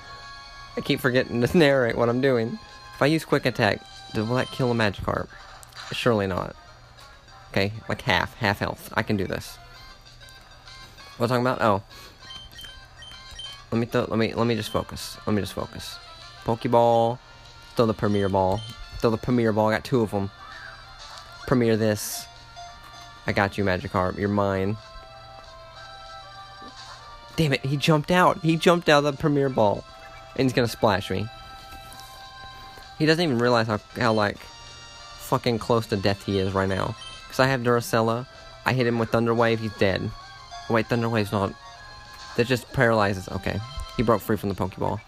I 0.76 0.80
keep 0.82 1.00
forgetting 1.00 1.40
to 1.40 1.58
narrate 1.58 1.96
what 1.96 2.08
I'm 2.08 2.20
doing. 2.20 2.58
If 2.94 3.02
I 3.02 3.06
use 3.06 3.24
quick 3.24 3.46
attack, 3.46 3.80
will 4.14 4.26
that 4.36 4.50
kill 4.50 4.70
a 4.70 4.74
Magikarp? 4.74 5.28
Surely 5.92 6.26
not. 6.26 6.54
Okay, 7.54 7.70
like 7.88 8.02
half, 8.02 8.34
half 8.38 8.58
health. 8.58 8.92
I 8.96 9.04
can 9.04 9.16
do 9.16 9.28
this. 9.28 9.58
What 11.18 11.26
I 11.26 11.28
talking 11.28 11.46
about? 11.46 11.62
Oh. 11.62 11.84
Let 13.70 13.78
me 13.78 13.86
th 13.86 14.08
let 14.08 14.18
me 14.18 14.34
let 14.34 14.48
me 14.48 14.56
just 14.56 14.70
focus. 14.70 15.16
Let 15.24 15.34
me 15.34 15.40
just 15.40 15.52
focus. 15.52 15.96
Pokeball. 16.44 17.16
Throw 17.76 17.86
the 17.86 17.94
Premier 17.94 18.28
Ball. 18.28 18.60
Throw 18.98 19.10
the 19.10 19.18
Premier 19.18 19.52
Ball. 19.52 19.68
I 19.68 19.74
got 19.74 19.84
two 19.84 20.00
of 20.00 20.10
them. 20.10 20.32
Premier 21.46 21.76
this. 21.76 22.26
I 23.24 23.32
got 23.32 23.56
you, 23.56 23.62
Magikarp. 23.62 24.18
You're 24.18 24.28
mine. 24.28 24.76
Damn 27.36 27.52
it, 27.52 27.64
he 27.64 27.76
jumped 27.76 28.10
out. 28.10 28.40
He 28.40 28.56
jumped 28.56 28.88
out 28.88 29.04
of 29.04 29.14
the 29.16 29.20
Premier 29.20 29.48
Ball. 29.48 29.84
And 30.34 30.44
he's 30.44 30.52
gonna 30.52 30.66
splash 30.66 31.08
me. 31.08 31.28
He 32.98 33.06
doesn't 33.06 33.22
even 33.22 33.38
realize 33.38 33.68
how, 33.68 33.78
how 33.94 34.12
like, 34.12 34.38
fucking 34.38 35.60
close 35.60 35.86
to 35.86 35.96
death 35.96 36.24
he 36.24 36.40
is 36.40 36.52
right 36.52 36.68
now. 36.68 36.96
Because 37.34 37.46
I 37.46 37.48
have 37.48 37.62
Duracella. 37.62 38.28
I 38.64 38.74
hit 38.74 38.86
him 38.86 39.00
with 39.00 39.10
Thunder 39.10 39.34
Wave, 39.34 39.58
he's 39.58 39.74
dead. 39.74 40.08
Wait, 40.70 40.86
Thunder 40.86 41.08
Wave's 41.08 41.32
not... 41.32 41.52
That 42.36 42.46
just 42.46 42.72
paralyzes. 42.72 43.26
Okay. 43.26 43.58
He 43.96 44.04
broke 44.04 44.22
free 44.22 44.36
from 44.36 44.50
the 44.50 44.54
Pokeball. 44.54 45.00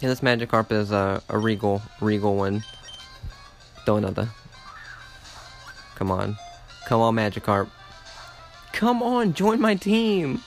And 0.00 0.08
this 0.08 0.20
Magikarp 0.20 0.70
is 0.70 0.92
a, 0.92 1.20
a 1.28 1.36
regal, 1.36 1.82
regal 2.00 2.36
one. 2.36 2.62
Throw 3.84 3.96
another. 3.96 4.28
Come 5.96 6.12
on. 6.12 6.36
Come 6.86 7.00
on, 7.00 7.16
Magikarp. 7.16 7.68
Come 8.72 9.02
on, 9.02 9.34
join 9.34 9.60
my 9.60 9.74
team. 9.74 10.42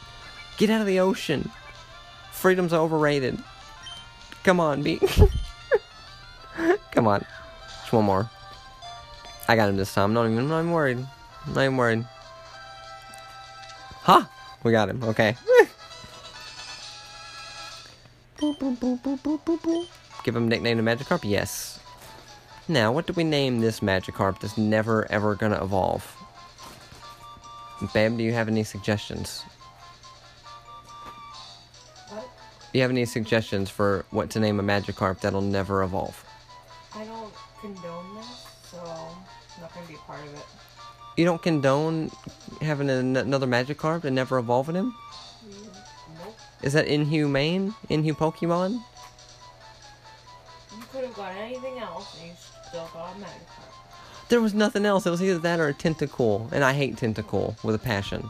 Get 0.56 0.70
out 0.70 0.80
of 0.80 0.88
the 0.88 1.02
ocean. 1.02 1.52
Freedom's 2.32 2.72
overrated. 2.72 3.38
Come 4.46 4.62
on, 4.62 4.82
be. 4.82 5.02
Come 6.92 7.06
on. 7.06 7.26
Just 7.82 7.92
one 7.92 8.06
more. 8.06 8.30
I 9.48 9.56
got 9.56 9.70
him 9.70 9.78
this 9.78 9.94
time. 9.94 10.06
I'm 10.06 10.14
not 10.14 10.26
even, 10.26 10.40
I'm 10.40 10.48
not 10.48 10.60
even 10.60 10.72
worried. 10.72 10.98
I'm 11.46 11.54
not 11.54 11.62
even 11.62 11.78
worried. 11.78 12.06
Ha! 14.04 14.22
Huh! 14.22 14.28
We 14.64 14.72
got 14.72 14.90
him. 14.90 15.04
Okay. 15.04 15.36
boop, 18.38 18.58
boop, 18.58 18.78
boop, 18.78 19.02
boop, 19.02 19.20
boop, 19.22 19.44
boop, 19.44 19.62
boop. 19.62 19.88
Give 20.24 20.36
him 20.36 20.46
a 20.46 20.48
nickname 20.48 20.78
to 20.78 20.84
Magikarp? 20.84 21.22
Yes. 21.24 21.80
Now, 22.68 22.94
what 22.94 23.08
do 23.08 23.14
we 23.14 23.26
name 23.26 23.60
this 23.60 23.82
Magikarp 23.82 24.40
that's 24.40 24.58
never 24.58 25.10
ever 25.12 25.36
gonna 25.36 25.62
evolve? 25.62 26.16
Babe, 27.94 28.18
do 28.18 28.24
you 28.24 28.32
have 28.32 28.48
any 28.48 28.64
suggestions? 28.64 29.44
What? 32.08 32.30
Do 32.72 32.80
you 32.80 32.82
have 32.82 32.92
any 32.92 33.04
suggestions 33.04 33.70
for 33.70 34.06
what 34.12 34.30
to 34.32 34.40
name 34.40 34.62
a 34.62 34.64
Magikarp 34.64 35.20
that'll 35.20 35.42
never 35.42 35.84
evolve? 35.84 36.24
You 41.16 41.26
don't 41.26 41.42
condone 41.42 42.12
having 42.62 42.90
an- 42.90 43.16
another 43.16 43.48
Magikarp 43.48 44.04
and 44.04 44.16
never 44.16 44.38
evolving 44.38 44.76
him? 44.76 44.96
Nope. 46.24 46.36
Is 46.64 46.74
that 46.74 46.88
inhumane? 46.88 47.76
Inhu 47.90 48.14
Pokemon? 48.14 48.82
You 50.76 50.84
could 50.92 51.06
have 51.06 51.14
got 51.14 51.36
anything 51.36 51.80
else, 51.80 52.18
and 52.20 52.30
you 52.30 52.36
still 52.68 52.90
got 52.94 53.16
a 53.16 53.20
Magikarp. 53.20 54.30
There 54.30 54.42
was 54.42 54.54
nothing 54.54 54.86
else. 54.86 55.06
It 55.06 55.12
was 55.12 55.22
either 55.22 55.38
that 55.40 55.60
or 55.60 55.68
a 55.68 55.74
Tentacool, 55.74 56.52
and 56.52 56.64
I 56.64 56.74
hate 56.74 56.96
Tentacool 56.96 57.62
with 57.64 57.76
a 57.76 57.80
passion. 57.80 58.30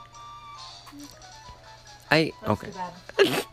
I 2.12 2.32
okay. 2.48 2.70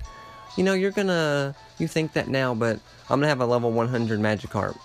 You 0.56 0.64
know, 0.64 0.74
you're 0.74 0.90
gonna 0.90 1.54
you 1.78 1.86
think 1.86 2.12
that 2.14 2.28
now, 2.28 2.54
but 2.54 2.80
I'm 3.08 3.20
gonna 3.20 3.28
have 3.28 3.40
a 3.40 3.46
level 3.46 3.70
100 3.70 4.18
Magikarp, 4.20 4.76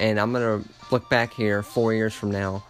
and 0.00 0.18
I'm 0.18 0.32
gonna 0.32 0.64
look 0.90 1.08
back 1.10 1.32
here 1.34 1.62
four 1.62 1.92
years 1.92 2.14
from 2.14 2.30
now, 2.30 2.64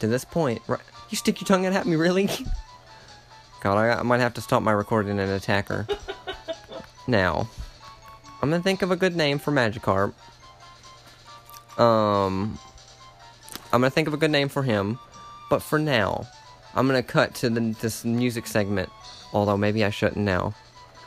to 0.00 0.06
this 0.06 0.24
point. 0.24 0.62
Right, 0.66 0.80
you 1.10 1.16
stick 1.16 1.40
your 1.40 1.46
tongue 1.46 1.66
out 1.66 1.72
at 1.72 1.86
me, 1.86 1.96
really? 1.96 2.28
God, 3.60 3.76
I, 3.76 3.98
I 3.98 4.02
might 4.02 4.20
have 4.20 4.34
to 4.34 4.40
stop 4.40 4.62
my 4.62 4.72
recording 4.72 5.18
and 5.18 5.30
attack 5.30 5.68
her. 5.68 5.86
now, 7.06 7.48
I'm 8.40 8.50
gonna 8.50 8.62
think 8.62 8.82
of 8.82 8.90
a 8.90 8.96
good 8.96 9.16
name 9.16 9.38
for 9.38 9.52
Magikarp. 9.52 10.14
Um, 11.78 12.58
I'm 13.72 13.80
gonna 13.80 13.90
think 13.90 14.08
of 14.08 14.14
a 14.14 14.18
good 14.18 14.30
name 14.30 14.48
for 14.48 14.62
him, 14.62 14.98
but 15.50 15.62
for 15.62 15.78
now, 15.78 16.26
I'm 16.74 16.86
gonna 16.86 17.02
cut 17.02 17.34
to 17.36 17.50
the, 17.50 17.76
this 17.80 18.04
music 18.04 18.46
segment. 18.46 18.90
Although 19.32 19.56
maybe 19.56 19.84
I 19.84 19.90
shouldn't 19.90 20.24
now. 20.24 20.54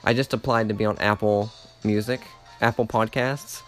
I 0.03 0.13
just 0.13 0.33
applied 0.33 0.67
to 0.67 0.73
be 0.73 0.85
on 0.85 0.97
Apple 0.99 1.51
Music, 1.83 2.21
Apple 2.59 2.85
Podcasts, 2.85 3.61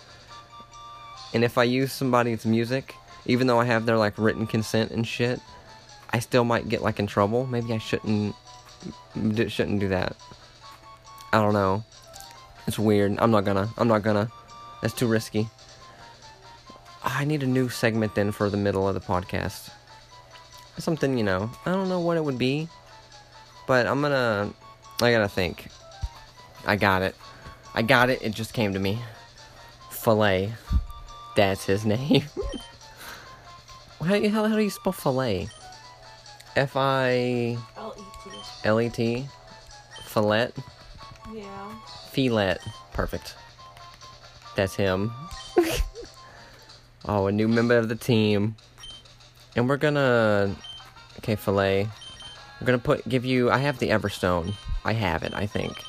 and 1.33 1.43
if 1.43 1.57
I 1.57 1.63
use 1.63 1.91
somebody's 1.91 2.45
music, 2.45 2.95
even 3.25 3.47
though 3.47 3.59
I 3.59 3.65
have 3.65 3.85
their 3.85 3.97
like 3.97 4.17
written 4.17 4.47
consent 4.47 4.91
and 4.91 5.07
shit, 5.07 5.39
I 6.11 6.19
still 6.19 6.43
might 6.43 6.69
get 6.69 6.81
like 6.81 6.99
in 6.99 7.07
trouble. 7.07 7.45
Maybe 7.45 7.73
I 7.73 7.77
shouldn't 7.77 8.35
shouldn't 9.47 9.79
do 9.79 9.89
that. 9.89 10.15
I 11.31 11.41
don't 11.41 11.53
know. 11.53 11.83
It's 12.67 12.79
weird. 12.79 13.15
I'm 13.19 13.31
not 13.31 13.45
gonna. 13.45 13.69
I'm 13.77 13.87
not 13.87 14.03
gonna. 14.03 14.31
That's 14.81 14.93
too 14.93 15.07
risky. 15.07 15.47
I 17.03 17.25
need 17.25 17.43
a 17.43 17.47
new 17.47 17.69
segment 17.69 18.15
then 18.15 18.31
for 18.31 18.49
the 18.49 18.57
middle 18.57 18.87
of 18.87 18.93
the 18.93 19.01
podcast. 19.01 19.69
Something, 20.77 21.17
you 21.17 21.23
know. 21.23 21.51
I 21.65 21.71
don't 21.71 21.89
know 21.89 21.99
what 21.99 22.17
it 22.17 22.23
would 22.23 22.37
be, 22.37 22.67
but 23.67 23.87
I'm 23.87 24.01
gonna. 24.01 24.53
I 25.01 25.11
gotta 25.11 25.27
think. 25.27 25.67
I 26.65 26.75
got 26.75 27.01
it. 27.01 27.15
I 27.73 27.81
got 27.81 28.09
it. 28.09 28.21
It 28.21 28.31
just 28.33 28.53
came 28.53 28.73
to 28.73 28.79
me. 28.79 28.99
Filet. 29.89 30.53
That's 31.35 31.65
his 31.65 31.85
name. 31.85 32.23
How, 34.03 34.29
how, 34.29 34.47
how 34.47 34.55
do 34.55 34.61
you 34.61 34.69
spell 34.69 34.93
filet? 34.93 35.49
F 36.55 36.75
I 36.75 37.57
L 38.63 38.79
E 38.79 38.89
T. 38.89 39.27
Filet. 40.05 40.51
Yeah. 41.33 41.73
Filet. 42.11 42.57
Perfect. 42.93 43.35
That's 44.55 44.75
him. 44.75 45.11
oh, 47.05 47.27
a 47.27 47.31
new 47.31 47.47
member 47.47 47.77
of 47.77 47.89
the 47.89 47.95
team. 47.95 48.55
And 49.55 49.67
we're 49.67 49.77
gonna. 49.77 50.55
Okay, 51.19 51.35
filet. 51.35 51.87
We're 52.61 52.67
gonna 52.67 52.77
put. 52.77 53.07
Give 53.09 53.25
you. 53.25 53.49
I 53.49 53.57
have 53.57 53.79
the 53.79 53.89
Everstone. 53.89 54.53
I 54.85 54.93
have 54.93 55.23
it, 55.23 55.33
I 55.33 55.47
think. 55.47 55.81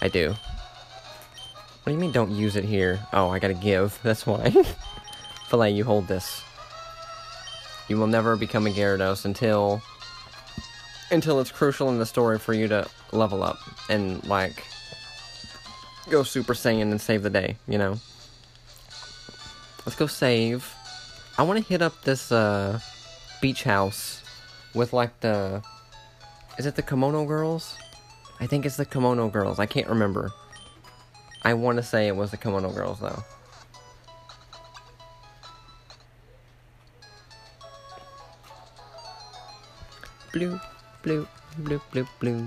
I 0.00 0.08
do. 0.08 0.30
What 0.30 1.84
do 1.86 1.92
you 1.92 1.98
mean 1.98 2.12
don't 2.12 2.30
use 2.30 2.54
it 2.54 2.64
here? 2.64 3.00
Oh, 3.12 3.30
I 3.30 3.38
gotta 3.38 3.54
give. 3.54 3.98
That's 4.02 4.26
why. 4.26 4.54
filet, 5.48 5.72
you 5.72 5.84
hold 5.84 6.06
this. 6.06 6.42
You 7.88 7.96
will 7.98 8.06
never 8.06 8.36
become 8.36 8.66
a 8.66 8.70
Gyarados 8.70 9.24
until. 9.24 9.82
Until 11.10 11.40
it's 11.40 11.50
crucial 11.50 11.88
in 11.88 11.98
the 11.98 12.04
story 12.04 12.38
for 12.38 12.52
you 12.52 12.68
to 12.68 12.86
level 13.12 13.42
up 13.42 13.58
and, 13.88 14.22
like, 14.26 14.62
go 16.10 16.22
Super 16.22 16.52
Saiyan 16.52 16.90
and 16.90 17.00
save 17.00 17.22
the 17.22 17.30
day, 17.30 17.56
you 17.66 17.78
know? 17.78 17.98
Let's 19.86 19.96
go 19.96 20.06
save. 20.06 20.74
I 21.38 21.44
want 21.44 21.58
to 21.58 21.64
hit 21.64 21.80
up 21.80 22.02
this 22.02 22.30
uh, 22.30 22.78
beach 23.40 23.62
house 23.62 24.22
with 24.74 24.92
like 24.92 25.20
the. 25.20 25.62
Is 26.58 26.66
it 26.66 26.74
the 26.74 26.82
Kimono 26.82 27.24
Girls? 27.24 27.74
I 28.40 28.46
think 28.46 28.66
it's 28.66 28.76
the 28.76 28.84
Kimono 28.84 29.28
Girls. 29.28 29.58
I 29.58 29.66
can't 29.66 29.88
remember. 29.88 30.30
I 31.42 31.54
want 31.54 31.76
to 31.76 31.82
say 31.82 32.06
it 32.06 32.16
was 32.16 32.32
the 32.32 32.36
Kimono 32.36 32.70
Girls 32.72 33.00
though. 33.00 33.22
Blue, 40.32 40.60
blue, 41.02 41.26
blue, 41.58 41.80
blue, 41.92 42.06
blue. 42.20 42.46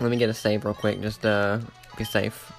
Let 0.00 0.10
me 0.10 0.16
get 0.16 0.28
a 0.28 0.34
save 0.34 0.64
real 0.64 0.74
quick, 0.74 1.00
just 1.00 1.24
uh, 1.24 1.58
be 1.96 2.04
safe. 2.04 2.52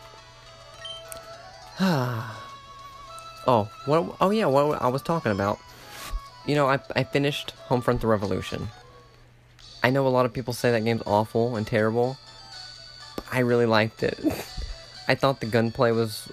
oh, 1.80 3.70
what? 3.86 4.16
Oh 4.20 4.30
yeah, 4.32 4.46
what 4.46 4.82
I 4.82 4.88
was 4.88 5.02
talking 5.02 5.32
about. 5.32 5.60
You 6.46 6.56
know, 6.56 6.68
I 6.68 6.80
I 6.96 7.04
finished 7.04 7.54
Homefront: 7.70 8.02
The 8.02 8.08
Revolution. 8.08 8.68
I 9.82 9.90
know 9.90 10.06
a 10.06 10.10
lot 10.10 10.26
of 10.26 10.34
people 10.34 10.54
say 10.54 10.72
that 10.72 10.84
game's 10.84 11.04
awful 11.06 11.56
and 11.56 11.66
terrible. 11.66 12.18
But 13.16 13.26
I 13.32 13.40
really 13.40 13.66
liked 13.66 14.04
it. 14.04 14.20
I 15.08 15.16
thought 15.16 15.40
the 15.40 15.46
gunplay 15.46 15.92
was 15.92 16.30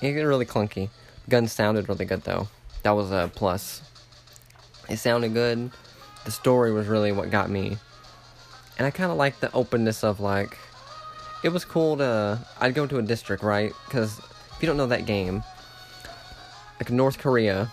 it 0.00 0.14
really 0.14 0.46
clunky. 0.46 0.88
Gun 1.28 1.46
sounded 1.46 1.88
really 1.88 2.04
good 2.04 2.22
though. 2.22 2.48
That 2.82 2.92
was 2.92 3.12
a 3.12 3.30
plus. 3.32 3.82
It 4.88 4.96
sounded 4.96 5.32
good. 5.32 5.70
The 6.24 6.30
story 6.30 6.72
was 6.72 6.86
really 6.86 7.12
what 7.12 7.30
got 7.30 7.50
me 7.50 7.78
and 8.78 8.86
I 8.86 8.90
kind 8.90 9.10
of 9.10 9.16
like 9.16 9.40
the 9.40 9.52
openness 9.52 10.02
of 10.02 10.20
like, 10.20 10.58
it 11.44 11.50
was 11.50 11.64
cool 11.64 11.96
to. 11.98 12.38
I'd 12.60 12.74
go 12.74 12.86
to 12.86 12.98
a 12.98 13.02
district, 13.02 13.42
right? 13.42 13.72
Because 13.86 14.18
if 14.18 14.56
you 14.60 14.66
don't 14.66 14.76
know 14.76 14.86
that 14.86 15.06
game, 15.06 15.42
like 16.80 16.90
North 16.90 17.18
Korea, 17.18 17.70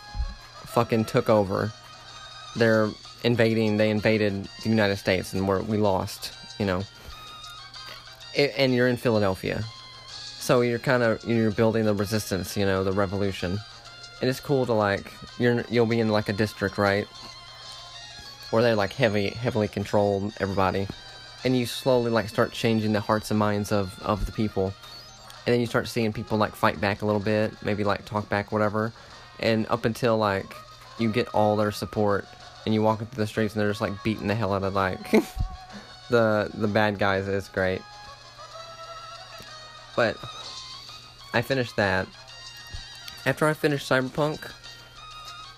fucking 0.66 1.06
took 1.06 1.30
over, 1.30 1.72
they're 2.56 2.90
invading. 3.24 3.78
They 3.78 3.90
invaded 3.92 4.48
the 4.64 4.70
United 4.70 4.98
States, 4.98 5.34
and 5.34 5.48
we 5.48 5.78
lost. 5.78 6.34
You 6.58 6.66
know, 6.66 6.84
A- 8.36 8.60
and 8.60 8.74
you're 8.74 8.88
in 8.88 8.98
Philadelphia, 8.98 9.64
so 10.08 10.62
you're 10.62 10.80
kind 10.80 11.04
of 11.04 11.24
you're 11.24 11.52
building 11.52 11.86
the 11.86 11.94
resistance. 11.94 12.58
You 12.58 12.66
know, 12.66 12.84
the 12.84 12.92
revolution, 12.92 13.60
and 14.22 14.30
it's 14.30 14.40
cool 14.40 14.66
to 14.66 14.74
like 14.74 15.12
you're 15.38 15.64
you'll 15.70 15.86
be 15.86 16.00
in 16.00 16.10
like 16.10 16.28
a 16.28 16.34
district, 16.34 16.78
right? 16.78 17.08
Where 18.52 18.64
they 18.64 18.74
like 18.74 18.94
heavy 18.94 19.30
heavily 19.30 19.68
control 19.68 20.32
everybody, 20.40 20.88
and 21.44 21.58
you 21.58 21.66
slowly 21.66 22.12
like 22.12 22.30
start 22.30 22.52
changing 22.52 22.94
the 22.94 23.02
hearts 23.02 23.30
and 23.32 23.40
minds 23.40 23.72
of 23.72 24.00
of 24.02 24.26
the 24.26 24.32
people 24.32 24.74
and 25.50 25.54
then 25.56 25.62
you 25.62 25.66
start 25.66 25.88
seeing 25.88 26.14
people 26.14 26.38
like 26.38 26.54
fight 26.56 26.80
back 26.80 27.02
a 27.02 27.06
little 27.08 27.20
bit, 27.20 27.52
maybe 27.64 27.84
like 27.84 28.06
talk 28.06 28.30
back, 28.30 28.52
whatever, 28.52 28.94
and 29.40 29.66
up 29.72 29.84
until 29.84 30.16
like 30.16 30.54
you 31.00 31.12
get 31.12 31.28
all 31.30 31.56
their 31.56 31.72
support, 31.72 32.28
and 32.66 32.74
you 32.76 32.84
walk 32.84 33.02
into 33.02 33.16
the 33.16 33.26
streets 33.26 33.56
and 33.56 33.62
they're 33.62 33.70
just 33.70 33.82
like 33.82 34.04
beating 34.04 34.28
the 34.28 34.36
hell 34.36 34.54
out 34.54 34.62
of 34.62 34.76
like 34.76 35.00
the 36.12 36.52
the 36.54 36.68
bad 36.68 37.00
guys. 37.00 37.28
It's 37.28 37.50
great, 37.50 37.82
but 39.96 40.18
I 41.34 41.42
finished 41.42 41.76
that. 41.78 42.08
After 43.26 43.48
I 43.48 43.54
finished 43.54 43.90
Cyberpunk, 43.90 44.52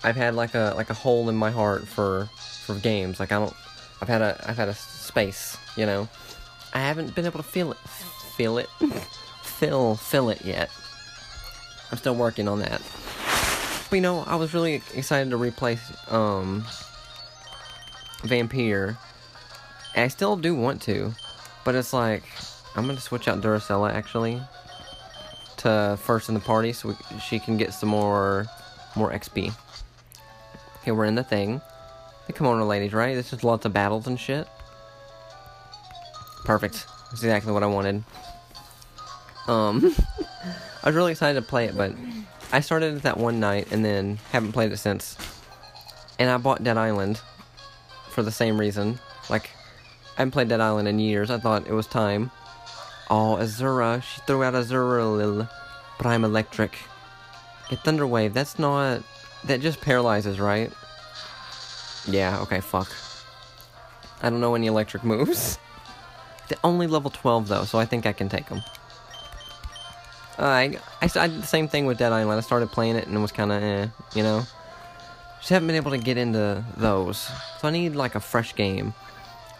I've 0.04 0.16
had 0.16 0.34
like 0.34 0.54
a 0.54 0.74
like 0.76 0.90
a 0.90 0.94
hole 0.94 1.28
in 1.28 1.36
my 1.36 1.50
heart 1.50 1.86
for 1.86 2.28
for 2.64 2.74
games. 2.74 3.20
Like 3.20 3.32
I 3.32 3.38
don't, 3.38 3.54
I've 4.00 4.08
had 4.08 4.22
a 4.22 4.44
I've 4.46 4.56
had 4.56 4.68
a 4.68 4.74
space, 4.74 5.56
you 5.76 5.86
know. 5.86 6.08
I 6.74 6.80
haven't 6.80 7.14
been 7.14 7.26
able 7.26 7.38
to 7.38 7.48
feel 7.48 7.70
it, 7.70 7.78
feel 8.36 8.58
it, 8.58 8.68
fill 9.42 9.96
fill 9.96 10.30
it 10.30 10.44
yet. 10.44 10.70
I'm 11.90 11.98
still 11.98 12.14
working 12.14 12.48
on 12.48 12.60
that. 12.60 12.80
But 13.90 13.96
you 13.96 14.02
know, 14.02 14.20
I 14.20 14.36
was 14.36 14.54
really 14.54 14.82
excited 14.94 15.30
to 15.30 15.36
replace 15.36 15.92
um 16.10 16.64
Vampire. 18.24 18.96
And 19.94 20.04
I 20.04 20.08
still 20.08 20.36
do 20.36 20.54
want 20.54 20.80
to, 20.82 21.12
but 21.64 21.74
it's 21.74 21.92
like 21.92 22.24
I'm 22.74 22.86
gonna 22.86 23.00
switch 23.00 23.28
out 23.28 23.40
Duracella 23.40 23.92
actually 23.92 24.40
to 25.58 25.98
first 26.00 26.28
in 26.28 26.34
the 26.34 26.40
party 26.40 26.72
so 26.72 26.88
we, 26.88 26.94
she 27.20 27.38
can 27.38 27.56
get 27.56 27.74
some 27.74 27.90
more 27.90 28.46
more 28.96 29.12
XP. 29.12 29.52
Okay, 30.82 30.90
we're 30.90 31.04
in 31.04 31.14
the 31.14 31.22
thing. 31.22 31.60
The 32.26 32.32
kimono 32.32 32.66
ladies, 32.66 32.92
right? 32.92 33.14
This 33.14 33.32
is 33.32 33.44
lots 33.44 33.64
of 33.64 33.72
battles 33.72 34.08
and 34.08 34.18
shit. 34.18 34.48
Perfect. 36.44 36.86
That's 37.10 37.22
exactly 37.22 37.52
what 37.52 37.62
I 37.62 37.66
wanted. 37.66 38.02
Um, 39.46 39.94
I 40.82 40.88
was 40.88 40.96
really 40.96 41.12
excited 41.12 41.40
to 41.40 41.46
play 41.46 41.66
it, 41.66 41.76
but 41.76 41.94
I 42.52 42.58
started 42.58 42.96
it 42.96 43.02
that 43.02 43.16
one 43.16 43.38
night 43.38 43.68
and 43.70 43.84
then 43.84 44.18
haven't 44.32 44.52
played 44.52 44.72
it 44.72 44.78
since. 44.78 45.16
And 46.18 46.28
I 46.28 46.36
bought 46.36 46.64
Dead 46.64 46.76
Island 46.76 47.20
for 48.10 48.24
the 48.24 48.32
same 48.32 48.58
reason. 48.58 48.98
Like, 49.30 49.50
I 50.16 50.22
haven't 50.22 50.32
played 50.32 50.48
Dead 50.48 50.60
Island 50.60 50.88
in 50.88 50.98
years. 50.98 51.30
I 51.30 51.38
thought 51.38 51.68
it 51.68 51.72
was 51.72 51.86
time. 51.86 52.32
Oh, 53.08 53.36
Azura. 53.40 54.02
She 54.02 54.20
threw 54.26 54.42
out 54.42 54.54
Azurill. 54.54 55.48
Prime 55.98 56.24
Electric. 56.24 56.76
Get 57.70 57.84
Thunder 57.84 58.06
Wave. 58.06 58.34
That's 58.34 58.58
not. 58.58 59.02
That 59.44 59.60
just 59.60 59.80
paralyzes, 59.80 60.38
right? 60.38 60.72
Yeah, 62.06 62.40
okay, 62.40 62.60
fuck. 62.60 62.90
I 64.22 64.30
don't 64.30 64.40
know 64.40 64.54
any 64.54 64.66
electric 64.66 65.04
moves. 65.04 65.58
They're 66.48 66.58
only 66.64 66.86
level 66.86 67.10
12 67.10 67.48
though, 67.48 67.64
so 67.64 67.78
I 67.78 67.84
think 67.84 68.06
I 68.06 68.12
can 68.12 68.28
take 68.28 68.48
them. 68.48 68.62
Uh, 70.38 70.44
I, 70.44 70.78
I, 71.00 71.10
I 71.14 71.26
did 71.28 71.42
the 71.42 71.46
same 71.46 71.68
thing 71.68 71.86
with 71.86 71.98
Dead 71.98 72.12
Island. 72.12 72.38
I 72.38 72.40
started 72.40 72.70
playing 72.70 72.96
it 72.96 73.06
and 73.06 73.16
it 73.16 73.20
was 73.20 73.32
kind 73.32 73.52
of 73.52 73.62
eh, 73.62 73.86
you 74.14 74.22
know? 74.22 74.42
Just 75.38 75.50
haven't 75.50 75.66
been 75.66 75.76
able 75.76 75.90
to 75.90 75.98
get 75.98 76.16
into 76.16 76.64
those. 76.76 77.30
So 77.60 77.68
I 77.68 77.70
need 77.70 77.96
like 77.96 78.14
a 78.14 78.20
fresh 78.20 78.54
game. 78.54 78.94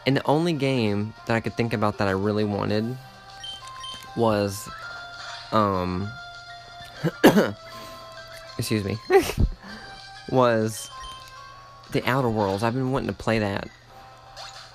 And 0.07 0.17
the 0.17 0.27
only 0.27 0.53
game 0.53 1.15
that 1.27 1.35
I 1.35 1.41
could 1.41 1.57
think 1.57 1.73
about 1.73 1.99
that 1.99 2.09
I 2.09 2.13
really 2.13 2.45
wanted 2.45 2.97
was, 4.17 4.69
um, 5.53 6.09
excuse 8.59 8.85
me, 8.85 8.97
was 10.31 10.91
the 11.93 12.09
Outer 12.09 12.29
Worlds. 12.29 12.63
I've 12.63 12.75
been 12.75 12.93
wanting 12.93 13.09
to 13.09 13.15
play 13.15 13.39
that, 13.41 13.69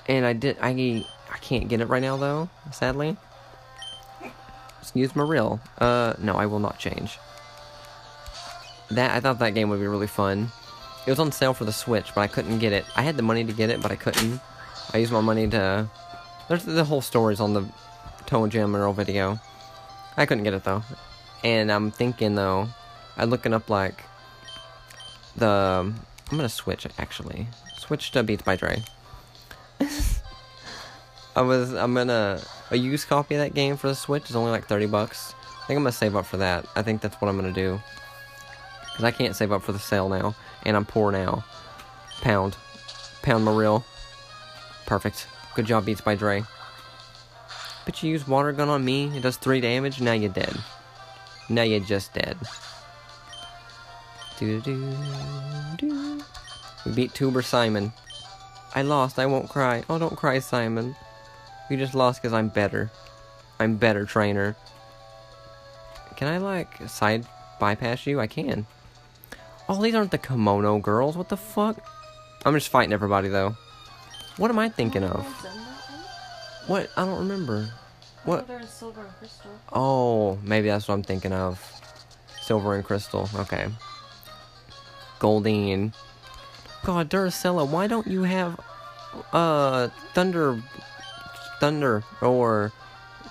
and 0.08 0.26
I 0.26 0.34
did. 0.34 0.58
I 0.62 1.06
I 1.32 1.38
can't 1.40 1.68
get 1.68 1.82
it 1.82 1.86
right 1.86 2.02
now 2.02 2.18
though, 2.18 2.50
sadly. 2.72 3.18
Excuse 4.82 5.16
my 5.16 5.24
real. 5.24 5.60
Uh, 5.80 6.14
no, 6.20 6.36
I 6.36 6.46
will 6.46 6.60
not 6.60 6.80
change. 6.80 7.20
That 8.92 9.12
I 9.12 9.20
thought 9.20 9.40
that 9.40 9.54
game 9.54 9.70
would 9.70 9.80
be 9.80 9.88
really 9.88 10.08
fun. 10.08 10.50
It 11.06 11.10
was 11.10 11.20
on 11.20 11.32
sale 11.32 11.54
for 11.54 11.66
the 11.66 11.74
Switch, 11.74 12.14
but 12.16 12.22
I 12.22 12.28
couldn't 12.28 12.60
get 12.60 12.74
it. 12.74 12.86
I 12.96 13.02
had 13.02 13.18
the 13.18 13.24
money 13.24 13.44
to 13.44 13.54
get 13.54 13.70
it, 13.70 13.82
but 13.82 13.92
I 13.92 13.96
couldn't. 13.96 14.40
I 14.94 14.98
used 14.98 15.12
my 15.12 15.22
money 15.22 15.48
to. 15.50 15.90
There's 16.48 16.64
the 16.64 16.86
whole 16.86 17.02
story's 17.02 17.40
on 17.40 17.54
the 17.54 17.66
Toe 18.26 18.48
Jam 18.48 18.74
video. 18.94 19.40
I 20.16 20.26
couldn't 20.26 20.44
get 20.44 20.54
it 20.54 20.64
though, 20.64 20.84
and 21.44 21.72
I'm 21.72 21.92
thinking 21.92 22.36
though, 22.36 22.68
I'm 23.18 23.30
looking 23.30 23.54
up 23.54 23.70
like 23.70 24.04
the. 25.38 25.50
Um, 25.50 26.00
I'm 26.30 26.38
gonna 26.38 26.50
switch 26.50 26.86
actually. 26.98 27.48
Switch 27.78 28.12
to 28.12 28.24
Beats 28.24 28.44
by 28.44 28.56
Dre. 28.56 28.84
I 31.36 31.42
was. 31.42 31.74
I'm 31.74 31.94
gonna. 31.94 32.42
A 32.72 32.78
used 32.78 33.08
copy 33.08 33.36
of 33.36 33.42
that 33.42 33.54
game 33.54 33.78
for 33.78 33.88
the 33.88 33.96
Switch 33.96 34.30
is 34.30 34.36
only 34.36 34.52
like 34.52 34.68
30 34.68 34.88
bucks. 34.88 35.34
I 35.64 35.68
think 35.68 35.78
I'm 35.78 35.84
gonna 35.84 35.92
save 35.94 36.16
up 36.16 36.26
for 36.26 36.38
that. 36.38 36.66
I 36.76 36.82
think 36.82 37.02
that's 37.02 37.16
what 37.22 37.30
I'm 37.30 37.38
gonna 37.38 37.54
do. 37.54 37.80
Because 38.82 39.06
I 39.06 39.12
can't 39.12 39.36
save 39.36 39.52
up 39.52 39.64
for 39.64 39.72
the 39.72 39.80
sale 39.80 40.10
now. 40.10 40.36
And 40.64 40.76
I'm 40.76 40.86
poor 40.86 41.12
now. 41.12 41.46
Pound. 42.22 42.58
Pound 43.22 43.46
my 43.46 43.54
real. 43.54 43.86
Perfect. 44.86 45.28
Good 45.56 45.66
job, 45.66 45.86
Beats 45.86 46.02
by 46.02 46.16
Dre. 46.16 46.44
But 47.86 48.04
you 48.04 48.12
use 48.12 48.28
water 48.28 48.52
gun 48.52 48.70
on 48.70 48.84
me, 48.84 49.16
it 49.16 49.22
does 49.22 49.38
3 49.38 49.62
damage, 49.62 50.02
now 50.02 50.12
you're 50.12 50.30
dead. 50.30 50.56
Now 51.50 51.62
you're 51.64 51.80
just 51.80 52.14
dead. 52.14 52.38
We 54.40 54.62
beat 56.94 57.14
Tuber 57.14 57.42
Simon. 57.42 57.92
I 58.76 58.84
lost, 58.84 59.18
I 59.18 59.26
won't 59.26 59.50
cry. 59.50 59.84
Oh, 59.90 59.98
don't 59.98 60.16
cry, 60.16 60.40
Simon. 60.40 60.96
You 61.70 61.78
just 61.78 61.96
lost 61.96 62.22
because 62.22 62.34
I'm 62.34 62.50
better. 62.50 62.92
I'm 63.60 63.78
better, 63.78 64.06
trainer. 64.06 64.56
Can 66.16 66.28
I, 66.28 66.38
like, 66.38 66.88
side 66.88 67.26
bypass 67.60 68.06
you? 68.06 68.20
I 68.20 68.28
can. 68.28 68.68
Oh, 69.68 69.82
these 69.82 69.96
aren't 69.96 70.12
the 70.12 70.18
kimono 70.18 70.80
girls. 70.80 71.18
What 71.18 71.30
the 71.30 71.38
fuck? 71.38 71.84
I'm 72.46 72.54
just 72.54 72.70
fighting 72.70 72.94
everybody, 72.94 73.30
though. 73.30 73.56
What 74.38 74.52
am 74.52 74.60
I 74.60 74.70
thinking 74.70 75.04
of? 75.04 75.26
What? 76.68 76.90
I 76.96 77.06
don't 77.06 77.20
remember. 77.20 77.70
What? 78.24 78.48
Oh, 79.74 80.38
maybe 80.44 80.68
that's 80.68 80.88
what 80.88 80.94
I'm 80.94 81.04
thinking 81.04 81.34
of. 81.34 81.60
Silver 82.42 82.76
and 82.76 82.84
crystal. 82.84 83.30
Okay. 83.36 83.68
Goldeen. 85.20 85.94
God, 86.84 87.10
Duracella, 87.10 87.68
why 87.68 87.88
don't 87.88 88.08
you 88.08 88.24
have 88.24 88.60
uh 89.34 89.88
thunder 90.14 90.62
thunder 91.60 92.04
or 92.22 92.72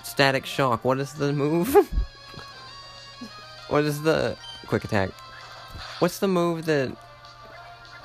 static 0.02 0.46
shock? 0.46 0.84
What 0.84 0.98
is 0.98 1.14
the 1.14 1.32
move? 1.32 1.74
what 3.68 3.84
is 3.84 4.02
the 4.02 4.36
quick 4.66 4.84
attack? 4.84 5.10
What's 5.98 6.18
the 6.18 6.28
move 6.28 6.66
that 6.66 6.96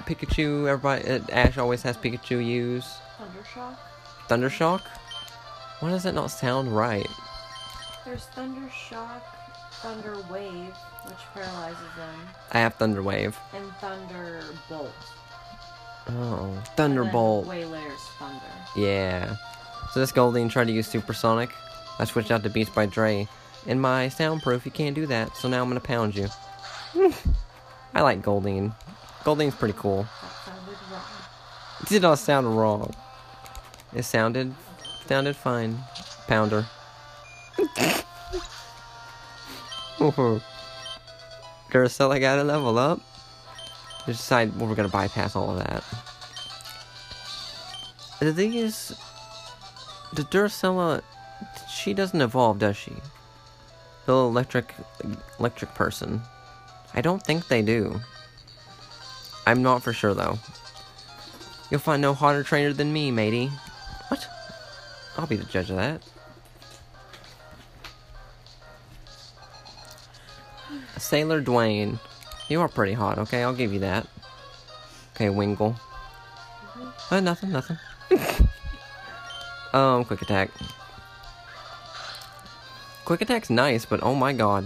Pikachu 0.06 0.68
everybody 0.68 1.08
uh, 1.08 1.20
Ash 1.32 1.58
always 1.58 1.82
has 1.84 1.98
Pikachu 1.98 2.46
use? 2.46 2.88
Thundershock. 3.20 3.78
Thundershock? 4.28 4.82
Why 5.80 5.90
does 5.90 6.04
that 6.04 6.14
not 6.14 6.28
sound 6.28 6.76
right? 6.76 7.08
There's 8.06 8.28
Thundershock, 8.36 9.22
Thunder 9.82 10.16
Wave, 10.30 10.74
which 11.06 11.18
paralyzes 11.34 11.78
them, 11.98 12.16
I 12.52 12.60
have 12.60 12.76
Thunder 12.76 13.02
Wave. 13.02 13.38
and 13.54 13.72
Thunderbolt. 13.82 14.94
Oh, 16.10 16.52
And 16.56 16.68
Thunderbolt. 16.78 17.48
Waylayer's 17.48 18.02
Thunder. 18.20 18.42
Yeah. 18.76 19.36
So 19.94 20.00
this 20.00 20.12
Goldeen 20.12 20.50
tried 20.50 20.66
to 20.68 20.72
use 20.74 20.88
Supersonic. 20.88 21.50
I 22.00 22.06
switched 22.06 22.32
out 22.32 22.44
to 22.44 22.50
Beats 22.50 22.70
by 22.70 22.86
Dre. 22.86 23.28
In 23.68 23.80
my 23.80 24.08
soundproof, 24.10 24.66
you 24.66 24.72
can't 24.72 24.96
do 24.96 25.06
that, 25.08 25.36
so 25.36 25.48
now 25.50 25.62
I'm 25.62 25.68
gonna 25.70 25.80
pound 25.80 26.16
you. 26.16 26.28
I 27.94 28.02
like 28.02 28.22
Goldeen. 28.22 28.74
Goldeen's 29.24 29.56
pretty 29.56 29.76
cool. 29.78 30.08
That 30.22 30.46
sounded 30.46 30.78
wrong. 30.92 31.02
It 31.82 31.90
did 31.90 32.02
not 32.02 32.20
sound 32.20 32.58
wrong. 32.58 32.94
It 33.94 34.04
sounded 34.04 34.54
sounded 35.08 35.36
fine. 35.36 35.78
Pounder. 36.28 36.66
Duracell, 41.72 42.12
I 42.12 42.18
gotta 42.18 42.44
level 42.44 42.80
up. 42.80 43.00
Just 44.08 44.22
decide 44.22 44.58
well, 44.58 44.68
we're 44.68 44.74
gonna 44.74 44.90
bypass 44.90 45.36
all 45.36 45.52
of 45.52 45.60
that. 45.60 45.84
The 48.20 48.34
thing 48.34 48.56
is, 48.56 48.96
the 50.14 50.24
Duracella, 50.24 51.04
she 51.72 51.94
doesn't 51.94 52.20
evolve, 52.20 52.58
does 52.58 52.78
she? 52.78 52.94
The 54.08 54.16
little 54.16 54.30
electric, 54.30 54.74
electric 55.38 55.76
person. 55.76 56.22
I 56.96 57.02
don't 57.02 57.22
think 57.22 57.48
they 57.48 57.62
do. 57.62 58.00
I'm 59.46 59.62
not 59.62 59.84
for 59.84 59.94
sure 59.94 60.16
though. 60.16 60.40
You'll 61.70 61.80
find 61.80 62.02
no 62.02 62.16
hotter 62.16 62.42
trainer 62.42 62.74
than 62.74 62.92
me, 62.92 63.12
matey. 63.12 63.52
What? 64.08 64.28
I'll 65.16 65.28
be 65.28 65.36
the 65.36 65.46
judge 65.46 65.70
of 65.70 65.76
that. 65.76 66.02
Sailor 71.02 71.42
Dwayne. 71.42 72.00
You 72.48 72.62
are 72.62 72.70
pretty 72.70 72.94
hot, 72.94 73.18
okay? 73.18 73.44
I'll 73.44 73.54
give 73.54 73.74
you 73.74 73.80
that. 73.80 74.08
Okay, 75.16 75.28
Wingull. 75.28 75.76
Uh, 77.10 77.20
nothing, 77.20 77.52
nothing. 77.52 77.78
um, 79.74 80.06
quick 80.06 80.22
attack. 80.22 80.52
Quick 83.04 83.22
attack's 83.22 83.50
nice, 83.50 83.84
but 83.84 84.02
oh 84.04 84.16
my 84.16 84.32
god. 84.32 84.66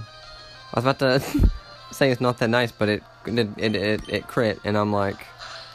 I 0.74 0.80
was 0.80 0.84
about 0.86 1.00
to 1.00 1.20
say 1.92 2.12
it's 2.12 2.22
not 2.22 2.38
that 2.40 2.50
nice, 2.50 2.72
but 2.72 2.90
it 2.90 3.04
it 3.26 3.50
it 3.58 3.76
it, 3.76 4.10
it 4.10 4.28
crit, 4.28 4.60
and 4.64 4.78
I'm 4.78 4.92
like, 4.92 5.26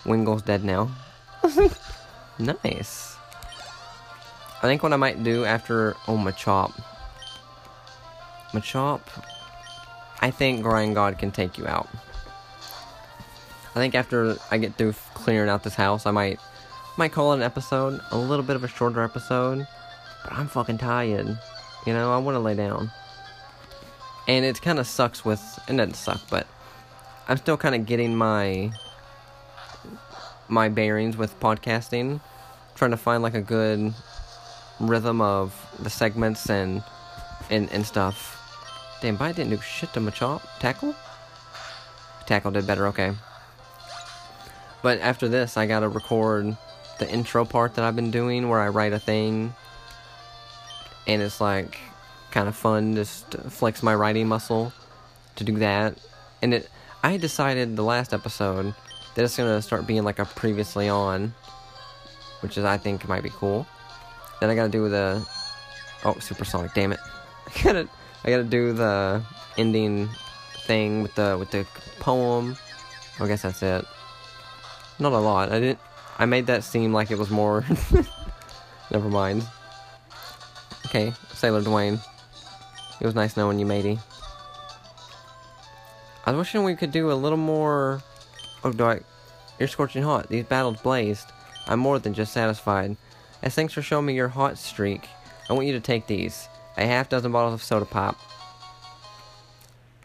Wingull's 0.05 0.43
dead 0.43 0.63
now. 0.63 0.91
nice. 2.39 3.17
I 4.63 4.69
think 4.69 4.83
what 4.83 4.93
I 4.93 4.97
might 4.97 5.25
do 5.25 5.45
after 5.45 5.97
oh 6.07 6.17
Machop. 6.17 6.73
Machop. 8.53 9.01
I 10.21 10.31
think 10.31 10.63
Grind 10.63 10.95
God 10.95 11.19
can 11.19 11.31
take 11.31 11.59
you 11.59 11.67
out. 11.67 11.89
I 13.71 13.75
think 13.75 13.95
after 13.95 14.37
I 14.51 14.59
get 14.59 14.77
through 14.77 14.95
clearing 15.15 15.49
out 15.49 15.63
this 15.63 15.75
house, 15.75 16.07
I 16.07 16.11
might 16.11 16.39
might 16.97 17.13
call 17.13 17.33
it 17.33 17.37
an 17.37 17.43
episode, 17.43 18.01
a 18.11 18.19
little 18.19 18.45
bit 18.45 18.57
of 18.57 18.65
a 18.65 18.69
shorter 18.69 19.03
episode, 19.03 19.67
but 20.25 20.33
I'm 20.33 20.49
fucking 20.49 20.79
tired. 20.79 21.39
You 21.87 21.93
know, 21.93 22.13
I 22.13 22.19
want 22.19 22.35
to 22.35 22.41
lay 22.41 22.55
down. 22.55 22.91
And 24.29 24.45
it 24.45 24.61
kind 24.61 24.79
of 24.79 24.87
sucks 24.87 25.25
with, 25.25 25.41
it 25.67 25.77
doesn't 25.77 25.95
suck, 25.95 26.21
but 26.29 26.47
I'm 27.29 27.37
still 27.37 27.57
kind 27.57 27.75
of 27.75 27.87
getting 27.87 28.17
my 28.17 28.73
my 30.49 30.69
bearings 30.69 31.17
with 31.17 31.39
podcasting, 31.39 32.21
trying 32.75 32.91
to 32.91 32.97
find 32.97 33.23
like 33.23 33.35
a 33.35 33.41
good 33.41 33.95
rhythm 34.81 35.21
of 35.21 35.55
the 35.79 35.91
segments 35.91 36.51
and 36.51 36.83
and 37.51 37.71
and 37.73 37.87
stuff. 37.87 38.40
Damn, 39.01 39.17
but 39.17 39.25
I 39.25 39.33
didn't 39.33 39.51
do 39.51 39.61
shit 39.61 39.93
to 39.95 40.01
Machop. 40.01 40.43
Tackle? 40.59 40.95
Tackle 42.27 42.51
did 42.51 42.67
better, 42.67 42.87
okay. 42.89 43.13
But 44.83 45.01
after 45.01 45.29
this, 45.29 45.57
I 45.57 45.67
gotta 45.67 45.89
record 45.89 46.57
the 46.99 47.11
intro 47.11 47.45
part 47.45 47.75
that 47.75 47.85
I've 47.85 47.97
been 47.97 48.11
doing 48.11 48.49
where 48.49 48.61
I 48.61 48.69
write 48.69 48.93
a 48.93 48.99
thing. 48.99 49.55
And 51.07 51.23
it's 51.23 51.41
like 51.41 51.79
kind 52.31 52.49
of 52.49 52.55
fun 52.55 52.95
just 52.95 53.31
to 53.33 53.39
flex 53.51 53.83
my 53.83 53.95
writing 53.95 54.29
muscle 54.29 54.73
to 55.37 55.45
do 55.45 55.57
that. 55.59 55.99
And 56.43 56.55
it, 56.55 56.71
I 57.03 57.17
decided 57.17 57.77
the 57.77 57.83
last 57.83 58.13
episode 58.13 58.75
that 59.15 59.25
it's 59.25 59.37
gonna 59.37 59.61
start 59.63 59.87
being 59.87 60.05
like 60.05 60.19
a 60.19 60.25
previously 60.25 60.89
on, 60.89 61.35
which 62.41 62.57
is 62.57 62.65
I 62.65 62.77
think 62.77 63.09
might 63.09 63.23
be 63.23 63.31
cool. 63.31 63.67
Then 64.41 64.51
I 64.51 64.55
gotta 64.55 64.71
do 64.71 64.89
the, 64.89 65.27
oh, 66.05 66.19
supersonic, 66.21 66.73
damn 66.75 66.93
it. 66.93 67.01
I 67.47 67.63
gotta, 67.63 67.89
I 68.25 68.31
gotta 68.31 68.45
do 68.45 68.73
the 68.73 69.23
ending 69.57 70.09
thing 70.67 71.03
with 71.03 71.15
the, 71.15 71.37
with 71.39 71.51
the 71.51 71.67
poem. 71.99 72.57
I 73.19 73.27
guess 73.27 73.43
that's 73.43 73.63
it. 73.63 73.85
Not 74.99 75.13
a 75.13 75.19
lot. 75.19 75.51
I 75.51 75.61
didn't. 75.61 75.79
I 76.19 76.27
made 76.27 76.47
that 76.47 76.65
seem 76.65 76.93
like 76.93 77.11
it 77.11 77.19
was 77.19 77.31
more. 77.31 77.65
Never 78.91 79.09
mind. 79.09 79.47
Okay, 80.87 81.13
Sailor 81.33 81.63
Dwayne. 81.63 81.99
It 83.01 83.07
was 83.07 83.15
nice 83.15 83.37
knowing 83.37 83.59
you, 83.59 83.65
matey. 83.65 83.99
I 86.27 86.33
was 86.33 86.39
wishing 86.39 86.65
we 86.65 86.77
could 86.77 86.93
do 86.93 87.11
a 87.11 87.15
little 87.15 87.39
more. 87.39 88.03
Oh, 88.63 88.73
do 88.73 88.85
I? 88.85 89.01
You're 89.59 89.69
scorching 89.69 90.03
hot. 90.03 90.29
These 90.29 90.45
battles 90.45 90.81
blazed. 90.83 91.33
I'm 91.67 91.81
more 91.81 91.99
than 91.99 92.13
just 92.13 92.33
satisfied. 92.33 92.97
As 93.43 93.55
thanks 93.55 93.73
for 93.73 93.81
showing 93.81 94.07
me 94.07 94.15
your 94.15 94.29
hot 94.29 94.59
streak, 94.59 95.09
I 95.49 95.55
want 95.55 95.67
you 95.67 95.73
to 95.73 95.81
take 95.81 96.07
these. 96.07 96.49
A 96.81 96.87
half 96.87 97.09
dozen 97.09 97.31
bottles 97.31 97.55
of 97.55 97.63
soda 97.63 97.85
pop. 97.85 98.19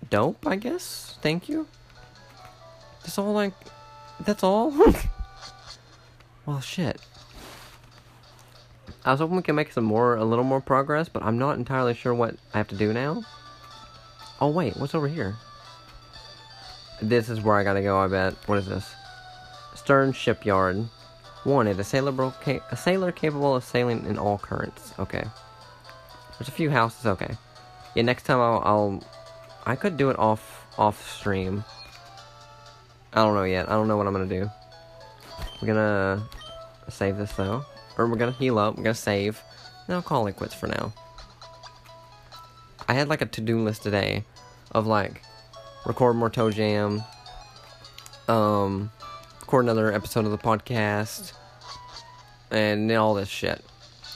Dope, 0.09 0.45
I 0.45 0.57
guess. 0.57 1.17
Thank 1.21 1.49
you. 1.49 1.67
That's 3.01 3.17
all 3.17 3.33
like 3.33 3.53
that's 4.19 4.43
all? 4.43 4.71
well, 6.45 6.61
shit. 6.61 7.01
I 9.03 9.11
was 9.11 9.19
hoping 9.19 9.37
we 9.37 9.43
could 9.43 9.55
make 9.55 9.71
some 9.71 9.83
more, 9.83 10.15
a 10.15 10.25
little 10.25 10.43
more 10.43 10.61
progress, 10.61 11.09
but 11.09 11.23
I'm 11.23 11.37
not 11.37 11.57
entirely 11.57 11.93
sure 11.93 12.13
what 12.13 12.35
I 12.53 12.57
have 12.57 12.67
to 12.69 12.75
do 12.75 12.91
now. 12.91 13.23
Oh, 14.41 14.49
wait, 14.49 14.75
what's 14.77 14.95
over 14.95 15.07
here? 15.07 15.35
This 17.01 17.29
is 17.29 17.41
where 17.41 17.55
I 17.55 17.63
gotta 17.63 17.81
go, 17.81 17.97
I 17.97 18.07
bet. 18.07 18.33
What 18.47 18.57
is 18.57 18.67
this? 18.67 18.93
Stern 19.75 20.13
Shipyard. 20.13 20.89
Wanted, 21.45 21.79
a 21.79 21.83
sailor, 21.83 22.33
a 22.71 22.75
sailor 22.75 23.11
capable 23.11 23.55
of 23.55 23.63
sailing 23.63 24.05
in 24.07 24.17
all 24.17 24.39
currents. 24.39 24.93
Okay. 24.97 25.25
There's 26.37 26.49
a 26.49 26.51
few 26.51 26.69
houses, 26.69 27.05
okay. 27.05 27.35
Yeah, 27.95 28.03
next 28.03 28.23
time 28.23 28.39
I'll, 28.39 28.61
I'll 28.65 29.03
I 29.65 29.75
could 29.75 29.97
do 29.97 30.09
it 30.09 30.19
off, 30.19 30.65
off 30.77 31.09
stream. 31.09 31.63
I 33.13 33.23
don't 33.23 33.33
know 33.33 33.43
yet. 33.43 33.69
I 33.69 33.73
don't 33.73 33.87
know 33.87 33.97
what 33.97 34.05
I'm 34.05 34.13
gonna 34.13 34.25
do. 34.25 34.49
We're 35.61 35.67
gonna 35.67 36.27
save 36.89 37.17
this 37.17 37.31
though. 37.33 37.65
Or 37.97 38.07
we're 38.07 38.17
gonna 38.17 38.33
heal 38.33 38.59
up, 38.59 38.75
we're 38.75 38.83
gonna 38.83 38.93
save. 38.93 39.41
And 39.87 39.95
I'll 39.95 40.01
call 40.01 40.27
it 40.27 40.35
quits 40.35 40.53
for 40.53 40.67
now. 40.67 40.93
I 42.87 42.93
had 42.93 43.07
like 43.07 43.21
a 43.21 43.25
to-do 43.25 43.63
list 43.63 43.83
today 43.83 44.25
of 44.71 44.85
like 44.85 45.21
record 45.85 46.15
more 46.15 46.29
Toe 46.29 46.51
Jam, 46.51 47.03
um, 48.27 48.91
record 49.41 49.65
another 49.65 49.91
episode 49.91 50.25
of 50.25 50.31
the 50.31 50.37
podcast, 50.37 51.33
and 52.51 52.91
all 52.91 53.13
this 53.13 53.29
shit. 53.29 53.63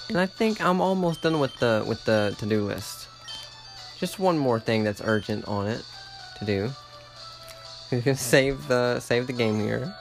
And 0.10 0.18
I 0.18 0.26
think 0.26 0.60
I'm 0.60 0.82
almost 0.82 1.22
done 1.22 1.40
with 1.40 1.56
the 1.60 1.86
with 1.88 2.04
the 2.06 2.36
to-do 2.40 2.64
list. 2.64 3.08
Just 4.00 4.18
one 4.18 4.40
more 4.40 4.60
thing 4.60 4.84
that's 4.84 5.02
urgent 5.06 5.48
on 5.48 5.68
it 5.68 5.86
to 6.40 6.46
do. 6.46 6.72
You 7.92 8.02
can 8.02 8.16
save 8.16 8.68
the 8.68 9.00
save 9.00 9.28
the 9.28 9.34
game 9.34 9.60
here, 9.60 9.94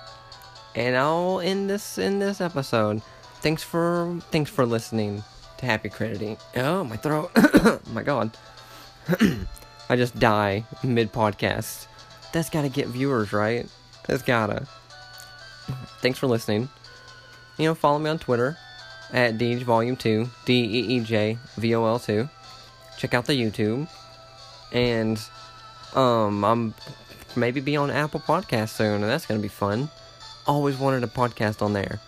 and 0.74 0.96
I'll 0.96 1.40
end 1.40 1.68
this 1.68 1.98
in 1.98 2.20
this 2.20 2.40
episode. 2.40 3.02
Thanks 3.42 3.62
for 3.62 4.18
thanks 4.30 4.50
for 4.50 4.64
listening 4.64 5.22
to 5.58 5.66
Happy 5.66 5.90
Crediting. 5.90 6.38
Oh 6.56 6.84
my 6.84 6.96
throat! 6.96 7.30
my 7.92 8.02
God! 8.02 8.30
I 9.90 9.96
just 9.96 10.18
die 10.18 10.64
mid 10.82 11.12
podcast. 11.12 11.86
That's 12.32 12.48
gotta 12.48 12.70
get 12.70 12.86
viewers, 12.88 13.34
right? 13.34 13.66
That's 14.06 14.22
gotta. 14.22 14.66
Thanks 16.00 16.18
for 16.18 16.28
listening. 16.28 16.70
You 17.58 17.66
know, 17.66 17.74
follow 17.74 17.98
me 17.98 18.08
on 18.08 18.18
Twitter 18.18 18.56
at 19.12 19.38
Deej 19.38 19.62
Volume 19.62 19.96
Two, 19.96 20.28
D 20.44 20.52
E 20.54 20.96
E 20.96 21.00
J 21.00 21.38
V 21.56 21.74
O 21.74 21.84
L 21.84 21.98
Two. 21.98 22.28
Check 22.96 23.14
out 23.14 23.26
the 23.26 23.32
YouTube, 23.32 23.88
and 24.72 25.20
um, 25.94 26.44
I'm 26.44 26.74
maybe 27.36 27.60
be 27.60 27.76
on 27.76 27.90
Apple 27.90 28.20
Podcast 28.20 28.70
soon, 28.70 29.02
and 29.02 29.10
that's 29.10 29.26
gonna 29.26 29.40
be 29.40 29.48
fun. 29.48 29.88
Always 30.46 30.76
wanted 30.76 31.04
a 31.04 31.08
podcast 31.08 31.62
on 31.62 31.72
there. 31.72 32.00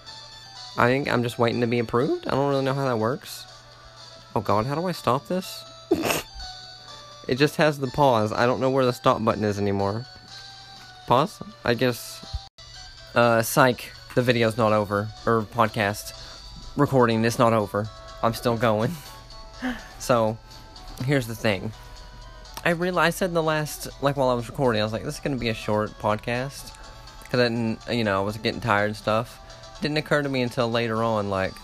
I 0.77 0.87
think 0.87 1.13
I'm 1.13 1.23
just 1.23 1.39
waiting 1.39 1.61
to 1.61 1.67
be 1.67 1.79
approved. 1.79 2.27
I 2.27 2.33
don't 2.33 2.49
really 2.49 2.65
know 2.65 2.75
how 2.75 2.87
that 2.87 2.99
works. 2.99 3.45
Oh 4.35 4.41
god, 4.41 4.67
how 4.67 4.75
do 4.75 4.87
I 4.87 4.93
stop 4.93 5.27
this? 5.27 5.65
it 7.29 7.37
just 7.37 7.57
has 7.57 7.79
the 7.79 7.89
pause. 7.89 8.33
I 8.33 8.47
don't 8.47 8.61
know 8.61 8.71
where 8.71 8.85
the 8.85 8.93
stop 8.93 9.23
button 9.25 9.45
is 9.45 9.59
anymore. 9.59 10.07
Pause? 11.07 11.43
I 11.65 11.75
guess. 11.75 12.25
Uh, 13.15 13.43
psych. 13.43 13.93
The 14.15 14.23
video's 14.23 14.57
not 14.57 14.73
over. 14.73 15.09
Or 15.27 15.43
podcast 15.43 16.13
recording 16.77 17.25
It's 17.25 17.39
not 17.39 17.53
over. 17.53 17.89
I'm 18.23 18.35
still 18.35 18.57
going. 18.57 18.93
so, 19.99 20.37
here's 21.05 21.27
the 21.27 21.35
thing. 21.35 21.73
I 22.65 22.71
realized 22.71 23.17
I 23.17 23.19
said 23.19 23.31
in 23.31 23.35
the 23.35 23.43
last, 23.43 23.89
like 24.03 24.17
while 24.17 24.29
I 24.29 24.35
was 24.35 24.49
recording, 24.49 24.81
I 24.81 24.85
was 24.85 24.93
like, 24.93 25.05
this 25.05 25.15
is 25.15 25.21
going 25.21 25.37
to 25.37 25.41
be 25.41 25.49
a 25.49 25.55
short 25.55 25.91
podcast. 25.99 26.77
Because 27.23 27.41
I 27.41 27.49
didn't, 27.49 27.81
you 27.91 28.05
know, 28.05 28.21
I 28.21 28.25
was 28.25 28.37
getting 28.37 28.61
tired 28.61 28.87
and 28.87 28.97
stuff. 28.97 29.39
Didn't 29.81 29.97
occur 29.97 30.23
to 30.23 30.29
me 30.29 30.43
until 30.43 30.71
later 30.71 31.03
on, 31.03 31.31
like, 31.31 31.55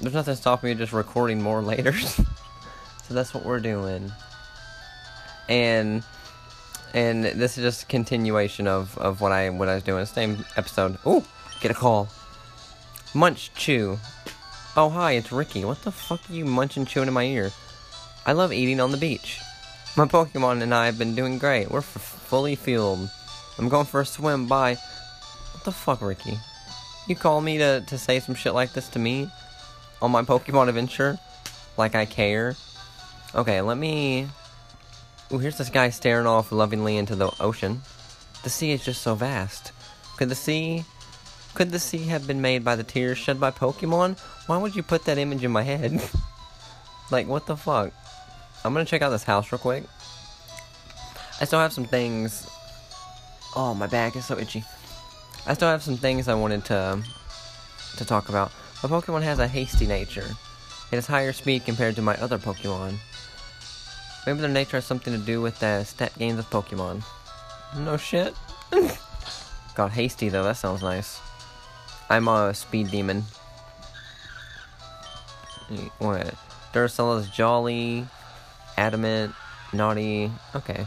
there's 0.00 0.14
nothing 0.14 0.34
stopping 0.34 0.70
me 0.70 0.74
just 0.74 0.92
recording 0.92 1.40
more 1.40 1.62
later. 1.62 1.92
so 1.92 2.24
that's 3.10 3.32
what 3.32 3.44
we're 3.44 3.60
doing. 3.60 4.12
And 5.48 6.02
and 6.92 7.24
this 7.24 7.58
is 7.58 7.64
just 7.64 7.82
a 7.84 7.86
continuation 7.86 8.66
of, 8.66 8.96
of 8.98 9.20
what 9.20 9.32
I 9.32 9.48
what 9.50 9.68
I 9.68 9.74
was 9.74 9.84
doing. 9.84 10.04
Same 10.06 10.44
episode. 10.56 10.98
Oh, 11.06 11.24
get 11.60 11.70
a 11.70 11.74
call. 11.74 12.08
Munch 13.14 13.52
Chew. 13.54 13.98
Oh 14.78 14.90
hi, 14.90 15.12
it's 15.12 15.32
Ricky. 15.32 15.64
What 15.64 15.80
the 15.84 15.90
fuck 15.90 16.20
are 16.28 16.34
you 16.34 16.44
munching 16.44 16.84
chewing 16.84 17.08
in 17.08 17.14
my 17.14 17.24
ear? 17.24 17.50
I 18.26 18.32
love 18.32 18.52
eating 18.52 18.78
on 18.78 18.90
the 18.90 18.98
beach. 18.98 19.40
My 19.96 20.04
Pokemon 20.04 20.60
and 20.60 20.74
I 20.74 20.84
have 20.84 20.98
been 20.98 21.14
doing 21.14 21.38
great. 21.38 21.70
We're 21.70 21.80
fully 21.80 22.56
fueled. 22.56 23.08
I'm 23.56 23.70
going 23.70 23.86
for 23.86 24.02
a 24.02 24.04
swim. 24.04 24.46
Bye. 24.46 24.76
What 25.54 25.64
the 25.64 25.72
fuck, 25.72 26.02
Ricky? 26.02 26.38
You 27.08 27.16
call 27.16 27.40
me 27.40 27.56
to, 27.56 27.80
to 27.86 27.96
say 27.96 28.20
some 28.20 28.34
shit 28.34 28.52
like 28.52 28.74
this 28.74 28.90
to 28.90 28.98
me? 28.98 29.30
On 30.02 30.10
my 30.10 30.20
Pokemon 30.20 30.68
adventure? 30.68 31.18
Like 31.78 31.94
I 31.94 32.04
care? 32.04 32.54
Okay, 33.34 33.62
let 33.62 33.78
me... 33.78 34.28
Ooh, 35.32 35.38
here's 35.38 35.56
this 35.56 35.70
guy 35.70 35.88
staring 35.88 36.26
off 36.26 36.52
lovingly 36.52 36.98
into 36.98 37.16
the 37.16 37.30
ocean. 37.40 37.80
The 38.44 38.50
sea 38.50 38.72
is 38.72 38.84
just 38.84 39.00
so 39.00 39.14
vast. 39.14 39.72
Could 40.18 40.28
the 40.28 40.34
sea... 40.34 40.84
Could 41.56 41.70
the 41.70 41.80
sea 41.80 42.04
have 42.08 42.26
been 42.26 42.42
made 42.42 42.64
by 42.64 42.76
the 42.76 42.84
tears 42.84 43.16
shed 43.16 43.40
by 43.40 43.50
Pokemon? 43.50 44.18
Why 44.46 44.58
would 44.58 44.76
you 44.76 44.82
put 44.82 45.06
that 45.06 45.16
image 45.16 45.42
in 45.42 45.50
my 45.50 45.62
head? 45.62 46.02
like, 47.10 47.26
what 47.26 47.46
the 47.46 47.56
fuck? 47.56 47.94
I'm 48.62 48.74
gonna 48.74 48.84
check 48.84 49.00
out 49.00 49.08
this 49.08 49.24
house 49.24 49.50
real 49.50 49.58
quick. 49.58 49.84
I 51.40 51.46
still 51.46 51.58
have 51.58 51.72
some 51.72 51.86
things. 51.86 52.46
Oh, 53.56 53.72
my 53.72 53.86
back 53.86 54.16
is 54.16 54.26
so 54.26 54.36
itchy. 54.36 54.64
I 55.46 55.54
still 55.54 55.68
have 55.68 55.82
some 55.82 55.96
things 55.96 56.28
I 56.28 56.34
wanted 56.34 56.62
to 56.66 57.02
to 57.96 58.04
talk 58.04 58.28
about. 58.28 58.52
My 58.82 58.90
Pokemon 58.90 59.22
has 59.22 59.38
a 59.38 59.48
hasty 59.48 59.86
nature. 59.86 60.28
It 60.92 60.96
has 60.96 61.06
higher 61.06 61.32
speed 61.32 61.64
compared 61.64 61.96
to 61.96 62.02
my 62.02 62.16
other 62.16 62.36
Pokemon. 62.36 62.96
Maybe 64.26 64.40
their 64.40 64.50
nature 64.50 64.76
has 64.76 64.84
something 64.84 65.14
to 65.14 65.24
do 65.24 65.40
with 65.40 65.58
the 65.60 65.84
stat 65.84 66.12
gains 66.18 66.38
of 66.38 66.50
Pokemon. 66.50 67.02
No 67.78 67.96
shit. 67.96 68.34
God, 69.74 69.92
hasty 69.92 70.28
though, 70.28 70.44
that 70.44 70.58
sounds 70.58 70.82
nice. 70.82 71.18
I'm 72.08 72.28
a 72.28 72.54
speed 72.54 72.90
demon. 72.90 73.24
What? 75.98 76.34
Duracell 76.72 77.18
is 77.20 77.28
jolly, 77.30 78.06
adamant, 78.76 79.34
naughty. 79.72 80.30
Okay. 80.54 80.86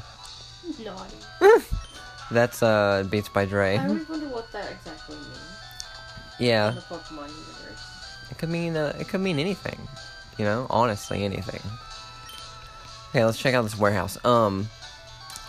Naughty. 0.84 1.15
That's 2.32 2.62
uh 2.63 3.05
Beats 3.10 3.27
by 3.29 3.45
Dre. 3.45 3.77
I 3.77 3.88
always 3.88 4.08
wonder 4.08 4.27
what 4.29 4.51
that 4.51 4.71
exactly 4.71 5.15
means 5.15 5.39
Yeah. 6.39 6.69
in 6.69 6.75
the 6.75 6.82
Pokemon 6.82 7.27
universe. 7.27 8.27
It 8.32 8.38
could 8.38 8.49
mean 8.49 8.77
uh, 8.77 8.95
it 8.99 9.08
could 9.10 9.21
mean 9.21 9.39
anything, 9.39 9.79
you 10.38 10.45
know. 10.45 10.67
Honestly, 10.69 11.25
anything. 11.25 11.62
Okay, 13.10 13.25
let's 13.25 13.39
check 13.39 13.55
out 13.55 13.63
this 13.63 13.77
warehouse. 13.77 14.23
Um, 14.23 14.69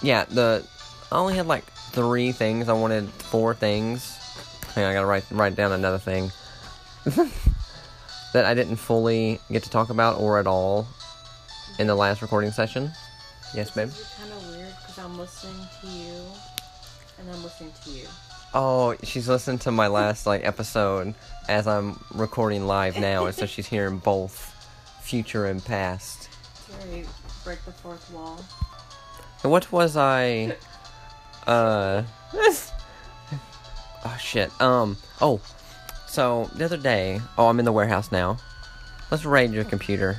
yeah, 0.02 0.24
the 0.24 0.64
I 1.12 1.16
only 1.18 1.36
had 1.36 1.46
like 1.46 1.64
three 1.92 2.32
things. 2.32 2.68
I 2.68 2.72
wanted 2.72 3.08
four 3.10 3.54
things. 3.54 4.16
Hang 4.74 4.84
on, 4.84 4.90
I 4.90 4.94
gotta 4.94 5.06
write 5.06 5.24
write 5.30 5.56
down 5.56 5.72
another 5.72 5.98
thing 5.98 6.30
that 8.32 8.44
I 8.44 8.54
didn't 8.54 8.76
fully 8.76 9.40
get 9.50 9.62
to 9.64 9.70
talk 9.70 9.90
about 9.90 10.18
or 10.20 10.38
at 10.38 10.46
all 10.46 10.86
in 11.78 11.86
the 11.86 11.94
last 11.94 12.22
recording 12.22 12.50
session. 12.50 12.90
Yes, 13.54 13.70
babe. 13.70 13.90
Kind 14.18 14.32
of 14.32 14.48
weird 14.48 14.68
because 14.80 14.98
I'm 14.98 15.18
listening 15.18 15.66
to 15.80 15.86
you 15.88 16.22
and 17.18 17.30
I'm 17.30 17.42
listening 17.42 17.72
to 17.84 17.90
you. 17.90 18.06
Oh, 18.52 18.96
she's 19.02 19.28
listening 19.28 19.58
to 19.60 19.70
my 19.70 19.86
last 19.86 20.26
like 20.26 20.44
episode 20.44 21.14
as 21.48 21.66
I'm 21.66 22.02
recording 22.14 22.66
live 22.66 22.98
now, 22.98 23.26
and 23.26 23.34
so 23.34 23.46
she's 23.46 23.66
hearing 23.66 23.98
both 23.98 24.54
future 25.02 25.46
and 25.46 25.64
past. 25.64 26.28
Sorry, 26.68 27.04
break 27.44 27.64
the 27.64 27.72
fourth 27.72 28.10
wall. 28.12 28.44
And 29.42 29.50
What 29.50 29.70
was 29.72 29.96
I? 29.96 30.56
Uh. 31.46 32.02
Oh 34.04 34.16
shit. 34.20 34.50
Um. 34.60 34.96
Oh. 35.20 35.40
So 36.06 36.50
the 36.56 36.64
other 36.64 36.76
day. 36.76 37.20
Oh, 37.38 37.48
I'm 37.48 37.58
in 37.58 37.64
the 37.64 37.72
warehouse 37.72 38.10
now. 38.10 38.38
Let's 39.10 39.24
raid 39.24 39.52
your 39.52 39.64
computer. 39.64 40.16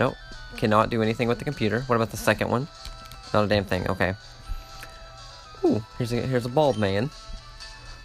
Nope. 0.00 0.14
Cannot 0.56 0.90
do 0.90 1.02
anything 1.02 1.28
with 1.28 1.38
the 1.38 1.44
computer. 1.44 1.82
What 1.82 1.96
about 1.96 2.10
the 2.10 2.16
second 2.16 2.50
one? 2.50 2.68
Not 3.34 3.44
a 3.44 3.48
damn 3.48 3.64
thing. 3.64 3.88
Okay. 3.88 4.14
Ooh. 5.64 5.84
Here's 5.98 6.12
a 6.12 6.16
here's 6.16 6.46
a 6.46 6.50
bald 6.50 6.78
man. 6.78 7.10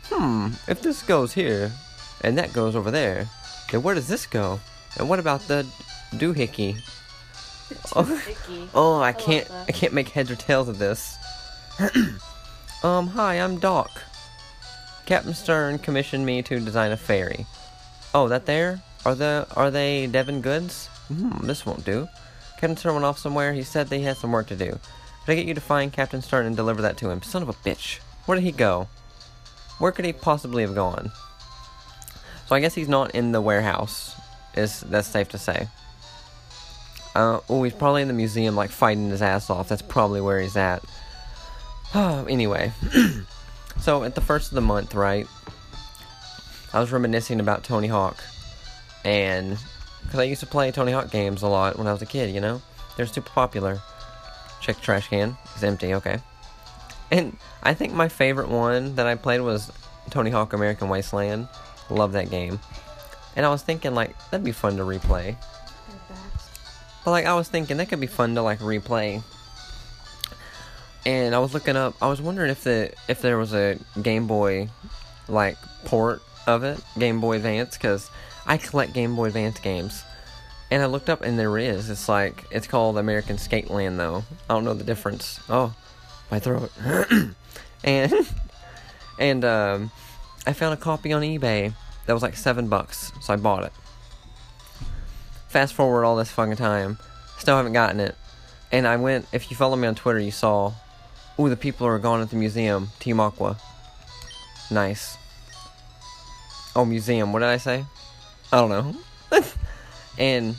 Hmm. 0.06 0.50
If 0.68 0.82
this 0.82 1.04
goes 1.04 1.34
here, 1.34 1.72
and 2.22 2.38
that 2.38 2.54
goes 2.54 2.76
over 2.76 2.92
there, 2.92 3.28
then 3.72 3.82
where 3.82 3.96
does 3.96 4.08
this 4.08 4.26
go? 4.26 4.60
And 4.98 5.08
what 5.08 5.20
about 5.20 5.42
the 5.48 5.66
doohickey? 6.14 6.78
Oh. 7.96 8.22
Oh, 8.76 9.02
I 9.02 9.14
can't. 9.14 9.50
I 9.50 9.72
can't 9.72 9.94
make 9.94 10.10
heads 10.10 10.30
or 10.30 10.36
tails 10.36 10.68
of 10.68 10.78
this. 10.78 11.16
um, 12.84 13.08
hi, 13.08 13.36
I'm 13.36 13.60
Doc. 13.60 13.90
Captain 15.12 15.34
Stern 15.34 15.78
commissioned 15.78 16.26
me 16.26 16.42
to 16.42 16.58
design 16.62 16.94
a 16.94 16.96
ferry. 16.96 17.46
Oh, 18.16 18.30
that 18.30 18.46
there? 18.46 18.82
Are 19.04 19.14
the 19.14 19.46
are 19.58 19.70
they 19.70 20.08
Devon 20.08 20.40
goods? 20.40 20.88
Hmm, 21.10 21.46
this 21.46 21.66
won't 21.66 21.84
do. 21.84 22.08
Captain 22.54 22.78
Stern 22.78 22.94
went 22.94 23.04
off 23.04 23.20
somewhere. 23.20 23.52
He 23.52 23.62
said 23.62 23.90
he 23.90 24.04
had 24.04 24.16
some 24.16 24.32
work 24.32 24.48
to 24.48 24.56
do. 24.56 24.72
Could 25.26 25.32
I 25.34 25.36
get 25.36 25.48
you 25.48 25.54
to 25.54 25.60
find 25.60 25.92
Captain 25.92 26.22
Stern 26.22 26.46
and 26.46 26.56
deliver 26.56 26.82
that 26.84 26.96
to 27.00 27.10
him? 27.10 27.22
Son 27.24 27.42
of 27.42 27.50
a 27.50 27.54
bitch. 27.54 28.00
Where 28.26 28.38
did 28.38 28.46
he 28.46 28.54
go? 28.54 28.88
Where 29.80 29.92
could 29.92 30.06
he 30.06 30.14
possibly 30.14 30.64
have 30.64 30.76
gone? 30.76 31.12
So 32.48 32.56
I 32.56 32.62
guess 32.62 32.76
he's 32.76 32.88
not 32.88 33.14
in 33.14 33.34
the 33.34 33.42
warehouse. 33.42 34.16
Is 34.56 34.80
that's 34.80 35.10
safe 35.10 35.28
to 35.32 35.38
say. 35.38 35.68
Uh, 37.16 37.42
oh, 37.50 37.64
he's 37.64 37.74
probably 37.74 38.02
in 38.02 38.08
the 38.08 38.14
museum, 38.14 38.56
like 38.56 38.70
fighting 38.70 39.10
his 39.10 39.22
ass 39.22 39.50
off. 39.50 39.68
That's 39.68 39.82
probably 39.82 40.22
where 40.22 40.40
he's 40.40 40.56
at. 40.56 40.82
anyway, 41.94 42.72
so 43.82 44.04
at 44.04 44.16
the 44.16 44.22
first 44.22 44.50
of 44.50 44.56
the 44.56 44.62
month, 44.62 44.94
right? 44.96 45.28
I 46.74 46.80
was 46.80 46.92
reminiscing 46.92 47.40
about 47.40 47.64
Tony 47.64 47.88
Hawk, 47.88 48.18
and 49.04 49.58
because 50.04 50.20
I 50.20 50.24
used 50.24 50.40
to 50.42 50.48
play 50.48 50.72
Tony 50.72 50.92
Hawk 50.92 51.12
games 51.12 51.42
a 51.42 51.48
lot 51.48 51.78
when 51.78 51.88
I 51.88 51.92
was 51.92 52.02
a 52.02 52.06
kid, 52.06 52.34
you 52.34 52.40
know, 52.40 52.62
they're 52.96 53.06
super 53.06 53.30
popular. 53.30 53.82
Check 54.62 54.78
the 54.78 54.82
trash 54.82 55.08
can; 55.10 55.36
it's 55.54 55.64
empty. 55.64 55.94
Okay, 55.96 56.20
and 57.10 57.36
I 57.64 57.74
think 57.74 57.94
my 57.94 58.08
favorite 58.08 58.48
one 58.48 58.96
that 58.96 59.08
I 59.08 59.16
played 59.16 59.42
was 59.42 59.72
Tony 60.10 60.30
Hawk 60.32 60.54
American 60.54 60.88
Wasteland. 60.88 61.48
Love 61.90 62.14
that 62.14 62.30
game, 62.30 62.60
and 63.36 63.46
I 63.46 63.50
was 63.50 63.64
thinking 63.64 63.96
like 63.96 64.16
that'd 64.30 64.46
be 64.46 64.52
fun 64.52 64.78
to 64.78 64.84
replay. 64.84 65.36
But 67.04 67.12
like 67.12 67.26
I 67.26 67.34
was 67.34 67.48
thinking 67.48 67.78
that 67.78 67.90
could 67.90 68.00
be 68.00 68.08
fun 68.08 68.36
to 68.36 68.42
like 68.42 68.60
replay. 68.60 69.24
And 71.06 71.34
I 71.34 71.40
was 71.40 71.54
looking 71.54 71.76
up 71.76 71.96
I 72.02 72.08
was 72.08 72.22
wondering 72.22 72.52
if 72.52 72.64
the 72.64 72.94
if 73.08 73.22
there 73.22 73.38
was 73.38 73.54
a 73.54 73.78
Game 74.02 74.28
Boy 74.28 74.70
like 75.28 75.58
port 75.86 76.22
of 76.48 76.64
it, 76.64 76.80
Game 76.98 77.22
Boy 77.22 77.38
Advance 77.38 77.78
cuz 77.78 78.10
I 78.46 78.58
collect 78.58 78.94
Game 78.94 79.16
Boy 79.16 79.26
Advance 79.26 79.60
games. 79.60 80.04
And 80.70 80.82
I 80.82 80.86
looked 80.86 81.10
up 81.10 81.22
and 81.22 81.38
there 81.38 81.58
is. 81.58 81.90
It's 81.90 82.08
like 82.08 82.46
it's 82.52 82.68
called 82.68 82.98
American 82.98 83.38
Skate 83.38 83.70
Land, 83.70 84.00
though. 84.00 84.24
I 84.50 84.54
don't 84.54 84.64
know 84.64 84.74
the 84.74 84.86
difference. 84.86 85.40
Oh, 85.50 85.74
my 86.30 86.40
throat. 86.40 86.72
and 87.84 88.14
and 89.20 89.46
um 89.46 89.92
I 90.48 90.54
found 90.54 90.74
a 90.74 90.78
copy 90.78 91.14
on 91.14 91.22
eBay 91.22 91.74
that 92.06 92.14
was 92.14 92.24
like 92.24 92.36
7 92.36 92.68
bucks. 92.68 93.12
So 93.22 93.34
I 93.34 93.38
bought 93.38 93.64
it 93.64 93.74
fast 95.52 95.74
forward 95.74 96.06
all 96.06 96.16
this 96.16 96.32
fucking 96.32 96.56
time, 96.56 96.98
still 97.38 97.58
haven't 97.58 97.74
gotten 97.74 98.00
it. 98.00 98.16
And 98.72 98.88
I 98.88 98.96
went, 98.96 99.28
if 99.34 99.52
you 99.52 99.58
follow 99.58 99.76
me 99.76 99.86
on 99.86 99.96
Twitter, 99.96 100.20
you 100.20 100.32
saw, 100.32 100.72
ooh, 101.42 101.50
the 101.50 101.58
people 101.58 101.88
are 101.88 102.00
gone 102.00 102.22
at 102.22 102.30
the 102.30 102.36
museum, 102.36 102.90
Team 103.00 103.20
Aqua. 103.20 103.58
Nice. 104.70 105.18
Oh, 106.76 106.86
museum, 106.86 107.34
what 107.34 107.40
did 107.40 107.50
I 107.50 107.58
say? 107.58 107.86
I 108.54 108.58
don't 108.58 108.70
know. 108.70 108.96
and 110.18 110.56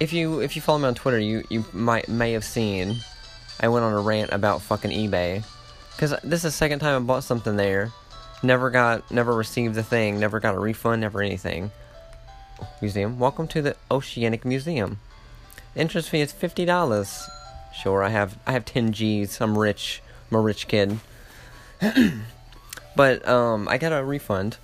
if 0.00 0.12
you 0.12 0.40
if 0.40 0.56
you 0.56 0.62
follow 0.62 0.78
me 0.78 0.86
on 0.86 0.94
Twitter, 0.94 1.18
you 1.18 1.44
you 1.48 1.64
might 1.72 2.08
may 2.08 2.32
have 2.32 2.44
seen 2.44 2.96
I 3.60 3.68
went 3.68 3.84
on 3.84 3.92
a 3.92 4.00
rant 4.00 4.32
about 4.32 4.62
fucking 4.62 4.90
eBay 4.90 5.44
because 5.92 6.10
this 6.22 6.40
is 6.40 6.42
the 6.42 6.50
second 6.50 6.80
time 6.80 7.02
I 7.02 7.04
bought 7.06 7.24
something 7.24 7.56
there. 7.56 7.92
Never 8.42 8.68
got, 8.68 9.10
never 9.10 9.34
received 9.34 9.74
the 9.74 9.82
thing, 9.82 10.20
never 10.20 10.38
got 10.38 10.54
a 10.54 10.58
refund, 10.58 11.00
never 11.00 11.22
anything 11.22 11.70
museum. 12.80 13.18
Welcome 13.18 13.48
to 13.48 13.62
the 13.62 13.76
Oceanic 13.90 14.44
Museum. 14.44 14.98
Entrance 15.76 16.08
fee 16.08 16.20
is 16.20 16.32
fifty 16.32 16.64
dollars. 16.64 17.28
Sure, 17.82 18.02
I 18.02 18.08
have 18.08 18.38
I 18.46 18.52
have 18.52 18.64
ten 18.64 18.92
G's. 18.92 19.40
I'm 19.40 19.58
rich. 19.58 20.02
I'm 20.30 20.36
a 20.36 20.40
rich 20.40 20.68
kid. 20.68 20.98
but 22.96 23.26
um, 23.28 23.68
I 23.68 23.78
got 23.78 23.92
a 23.92 24.04
refund. 24.04 24.58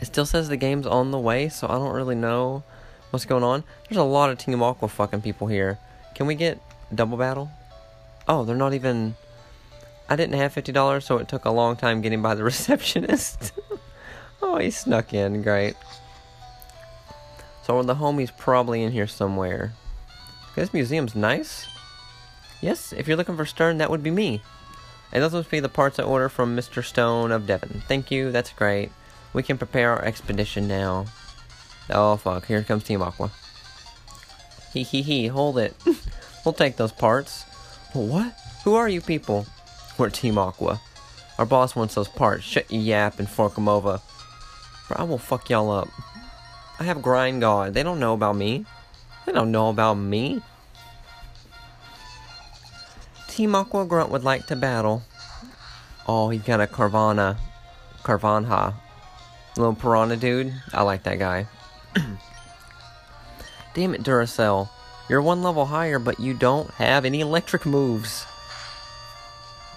It 0.00 0.06
still 0.06 0.26
says 0.26 0.48
the 0.48 0.56
game's 0.56 0.86
on 0.86 1.12
the 1.12 1.18
way, 1.18 1.48
so 1.48 1.66
I 1.68 1.72
don't 1.72 1.94
really 1.94 2.16
know 2.16 2.64
what's 3.10 3.24
going 3.24 3.44
on. 3.44 3.64
There's 3.88 3.96
a 3.96 4.02
lot 4.02 4.30
of 4.30 4.38
Team 4.38 4.62
Aqua 4.62 4.88
fucking 4.88 5.22
people 5.22 5.46
here. 5.46 5.78
Can 6.14 6.26
we 6.26 6.34
get 6.34 6.60
double 6.94 7.16
battle? 7.16 7.50
Oh, 8.28 8.44
they're 8.44 8.56
not 8.56 8.74
even. 8.74 9.14
I 10.08 10.16
didn't 10.16 10.34
have 10.34 10.52
fifty 10.52 10.72
dollars, 10.72 11.04
so 11.04 11.18
it 11.18 11.28
took 11.28 11.44
a 11.44 11.50
long 11.50 11.76
time 11.76 12.00
getting 12.02 12.22
by 12.22 12.34
the 12.34 12.44
receptionist. 12.52 13.52
oh, 14.42 14.58
he 14.58 14.70
snuck 14.70 15.14
in. 15.14 15.42
Great. 15.42 15.76
So 17.62 17.82
the 17.82 17.94
homie's 17.94 18.30
probably 18.30 18.82
in 18.82 18.92
here 18.92 19.06
somewhere. 19.06 19.72
This 20.54 20.74
museum's 20.74 21.14
nice. 21.14 21.66
Yes, 22.64 22.94
if 22.94 23.06
you're 23.06 23.18
looking 23.18 23.36
for 23.36 23.44
Stern, 23.44 23.76
that 23.76 23.90
would 23.90 24.02
be 24.02 24.10
me. 24.10 24.40
And 25.12 25.22
those 25.22 25.34
must 25.34 25.50
be 25.50 25.60
the 25.60 25.68
parts 25.68 25.98
I 25.98 26.02
order 26.02 26.30
from 26.30 26.56
Mr. 26.56 26.82
Stone 26.82 27.30
of 27.30 27.46
Devon. 27.46 27.82
Thank 27.86 28.10
you, 28.10 28.32
that's 28.32 28.54
great. 28.54 28.90
We 29.34 29.42
can 29.42 29.58
prepare 29.58 29.90
our 29.90 30.02
expedition 30.02 30.66
now. 30.66 31.04
Oh 31.90 32.16
fuck, 32.16 32.46
here 32.46 32.62
comes 32.62 32.84
Team 32.84 33.02
Aqua. 33.02 33.30
Hee 34.72 34.82
hee 34.82 35.02
hee, 35.02 35.26
hold 35.26 35.58
it. 35.58 35.74
we'll 36.46 36.54
take 36.54 36.78
those 36.78 36.90
parts. 36.90 37.42
What? 37.92 38.34
Who 38.64 38.76
are 38.76 38.88
you 38.88 39.02
people? 39.02 39.44
We're 39.98 40.08
Team 40.08 40.38
Aqua. 40.38 40.80
Our 41.36 41.44
boss 41.44 41.76
wants 41.76 41.96
those 41.96 42.08
parts. 42.08 42.44
Shut 42.44 42.72
your 42.72 42.80
yap 42.80 43.18
and 43.18 43.28
fork 43.28 43.58
'em 43.58 43.68
over. 43.68 44.00
Bro, 44.88 44.96
I 44.96 45.02
will 45.02 45.18
fuck 45.18 45.50
y'all 45.50 45.70
up. 45.70 45.90
I 46.80 46.84
have 46.84 47.02
Grind 47.02 47.42
God. 47.42 47.74
They 47.74 47.82
don't 47.82 48.00
know 48.00 48.14
about 48.14 48.36
me. 48.36 48.64
They 49.26 49.32
don't 49.32 49.52
know 49.52 49.68
about 49.68 49.98
me. 49.98 50.40
Team 53.34 53.56
Aqua 53.56 53.84
Grunt 53.84 54.10
would 54.10 54.22
like 54.22 54.46
to 54.46 54.54
battle. 54.54 55.02
Oh, 56.06 56.28
he's 56.28 56.42
got 56.42 56.60
a 56.60 56.68
Carvana. 56.68 57.36
Carvanha. 58.04 58.74
Little 59.56 59.74
piranha 59.74 60.16
dude. 60.16 60.54
I 60.72 60.82
like 60.82 61.02
that 61.02 61.18
guy. 61.18 61.48
Damn 63.74 63.92
it, 63.92 64.04
Duracell. 64.04 64.68
You're 65.08 65.20
one 65.20 65.42
level 65.42 65.64
higher, 65.64 65.98
but 65.98 66.20
you 66.20 66.32
don't 66.32 66.70
have 66.74 67.04
any 67.04 67.18
electric 67.18 67.66
moves. 67.66 68.22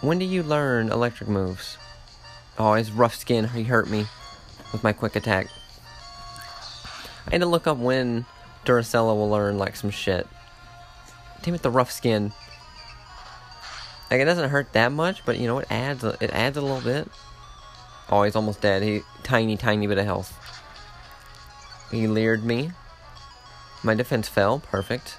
When 0.01 0.19
do 0.19 0.25
you 0.25 0.43
learn 0.43 0.91
electric 0.91 1.27
moves? 1.27 1.79
Oh, 2.59 2.75
his 2.75 2.91
rough 2.91 3.15
skin, 3.15 3.47
he 3.47 3.63
hurt 3.63 3.89
me 3.89 4.05
with 4.71 4.83
my 4.83 4.93
quick 4.93 5.15
attack. 5.15 5.47
I 7.25 7.31
need 7.31 7.39
to 7.39 7.47
look 7.47 7.65
up 7.65 7.77
when 7.77 8.27
Duracella 8.65 9.15
will 9.15 9.31
learn 9.31 9.57
like 9.57 9.75
some 9.75 9.89
shit. 9.89 10.27
Damn 11.41 11.55
it, 11.55 11.63
the 11.63 11.71
rough 11.71 11.89
skin. 11.89 12.33
Like 14.09 14.21
it 14.21 14.25
doesn't 14.25 14.49
hurt 14.49 14.71
that 14.73 14.91
much, 14.91 15.25
but 15.25 15.37
you 15.37 15.47
know 15.47 15.59
it 15.59 15.67
adds 15.69 16.03
a, 16.03 16.17
it 16.21 16.31
adds 16.31 16.57
a 16.57 16.61
little 16.61 16.81
bit. 16.81 17.09
Oh, 18.09 18.23
he's 18.23 18.35
almost 18.35 18.61
dead. 18.61 18.83
He 18.83 19.01
tiny 19.23 19.57
tiny 19.57 19.87
bit 19.87 19.97
of 19.97 20.05
health. 20.05 20.33
He 21.91 22.07
leered 22.07 22.43
me. 22.43 22.71
My 23.83 23.95
defense 23.95 24.27
fell. 24.27 24.59
Perfect. 24.59 25.17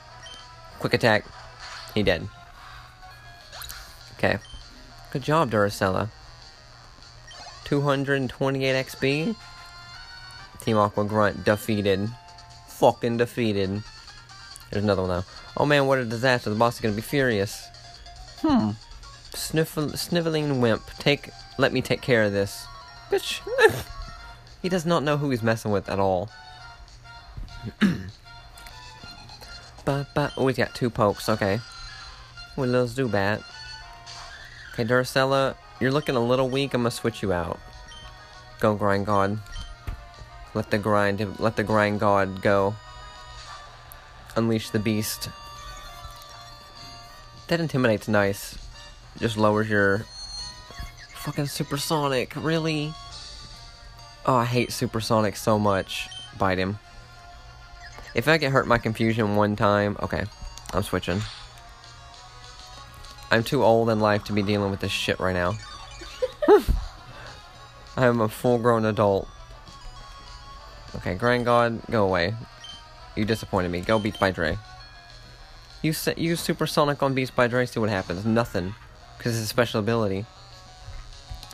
Quick 0.78 0.94
attack. 0.94 1.24
He 1.94 2.02
dead. 2.02 2.28
Okay. 4.16 4.38
Good 5.12 5.22
job, 5.22 5.50
Duracella. 5.50 6.08
228 7.64 8.86
XP. 8.86 9.36
Team 10.60 10.76
Aqua 10.76 11.04
Grunt 11.04 11.44
defeated. 11.44 12.08
Fucking 12.68 13.18
defeated. 13.18 13.82
There's 14.70 14.84
another 14.84 15.02
one 15.02 15.10
though. 15.10 15.24
Oh 15.56 15.66
man, 15.66 15.86
what 15.86 15.98
a 15.98 16.04
disaster. 16.04 16.50
The 16.50 16.56
boss 16.56 16.76
is 16.76 16.80
gonna 16.80 16.94
be 16.94 17.02
furious. 17.02 17.67
Hmm. 18.40 18.70
Sniffle, 19.34 19.90
sniveling 19.90 20.60
wimp. 20.60 20.82
Take, 20.98 21.30
let 21.58 21.72
me 21.72 21.82
take 21.82 22.00
care 22.00 22.24
of 22.24 22.32
this. 22.32 22.66
Bitch. 23.10 23.40
he 24.62 24.68
does 24.68 24.86
not 24.86 25.02
know 25.02 25.16
who 25.16 25.30
he's 25.30 25.42
messing 25.42 25.70
with 25.70 25.88
at 25.88 25.98
all. 25.98 26.30
but, 29.84 30.06
but, 30.14 30.32
oh, 30.36 30.46
he's 30.46 30.56
got 30.56 30.74
two 30.74 30.90
pokes. 30.90 31.28
Okay. 31.28 31.60
With 32.56 32.70
little 32.70 32.86
Zubat. 32.86 33.42
Okay, 34.72 34.84
Duracella, 34.84 35.56
you're 35.80 35.90
looking 35.90 36.16
a 36.16 36.24
little 36.24 36.48
weak. 36.48 36.74
I'm 36.74 36.82
gonna 36.82 36.90
switch 36.90 37.22
you 37.22 37.32
out. 37.32 37.58
Go, 38.60 38.74
Grind 38.74 39.06
God. 39.06 39.38
Let 40.54 40.70
the 40.70 40.78
grind, 40.78 41.38
let 41.38 41.56
the 41.56 41.62
grind 41.62 42.00
God 42.00 42.42
go. 42.42 42.74
Unleash 44.34 44.70
the 44.70 44.78
beast. 44.78 45.28
That 47.48 47.60
intimidates 47.60 48.08
nice. 48.08 48.58
Just 49.18 49.38
lowers 49.38 49.70
your 49.70 50.04
fucking 51.14 51.46
supersonic. 51.46 52.34
Really? 52.36 52.92
Oh, 54.26 54.34
I 54.34 54.44
hate 54.44 54.70
supersonic 54.70 55.34
so 55.34 55.58
much. 55.58 56.08
Bite 56.38 56.58
him. 56.58 56.78
If 58.14 58.28
I 58.28 58.36
get 58.36 58.52
hurt 58.52 58.66
my 58.66 58.76
confusion 58.76 59.34
one 59.34 59.56
time, 59.56 59.96
okay, 60.02 60.24
I'm 60.74 60.82
switching. 60.82 61.22
I'm 63.30 63.42
too 63.42 63.62
old 63.64 63.88
in 63.88 63.98
life 63.98 64.24
to 64.24 64.34
be 64.34 64.42
dealing 64.42 64.70
with 64.70 64.80
this 64.80 64.92
shit 64.92 65.18
right 65.18 65.34
now. 65.34 65.54
I'm 67.96 68.20
a 68.20 68.28
full 68.28 68.58
grown 68.58 68.84
adult. 68.84 69.26
Okay, 70.96 71.14
Grand 71.14 71.46
God, 71.46 71.80
go 71.90 72.04
away. 72.04 72.34
You 73.16 73.24
disappointed 73.24 73.70
me. 73.70 73.80
Go 73.80 73.98
Beats 73.98 74.18
by 74.18 74.30
Dre. 74.30 74.58
You 75.82 75.94
use 76.16 76.40
Supersonic 76.40 77.02
on 77.02 77.14
Beats 77.14 77.30
by 77.30 77.46
Dre, 77.46 77.66
see 77.66 77.78
what 77.78 77.88
happens. 77.90 78.24
Nothing. 78.24 78.74
Because 79.16 79.36
it's 79.36 79.44
a 79.44 79.48
special 79.48 79.80
ability. 79.80 80.26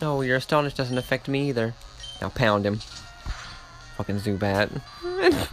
Oh, 0.01 0.23
your 0.23 0.37
Astonish 0.37 0.75
doesn't 0.75 0.99
affect 0.99 1.29
me 1.29 1.49
either. 1.49 1.75
Now 2.21 2.31
pound 2.31 2.67
him. 2.67 2.81
Fucking 3.97 4.17
Zubat. 4.17 4.71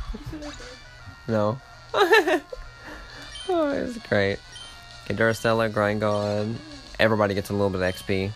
no. 1.27 1.59
oh, 1.93 2.41
it's 3.49 3.97
great. 4.07 4.39
Okay, 5.05 5.15
Duracella, 5.15 5.71
Grind 5.71 6.01
God. 6.01 6.55
Everybody 6.99 7.33
gets 7.33 7.49
a 7.49 7.53
little 7.53 7.69
bit 7.69 7.81
of 7.81 7.95
XP. 7.95 8.31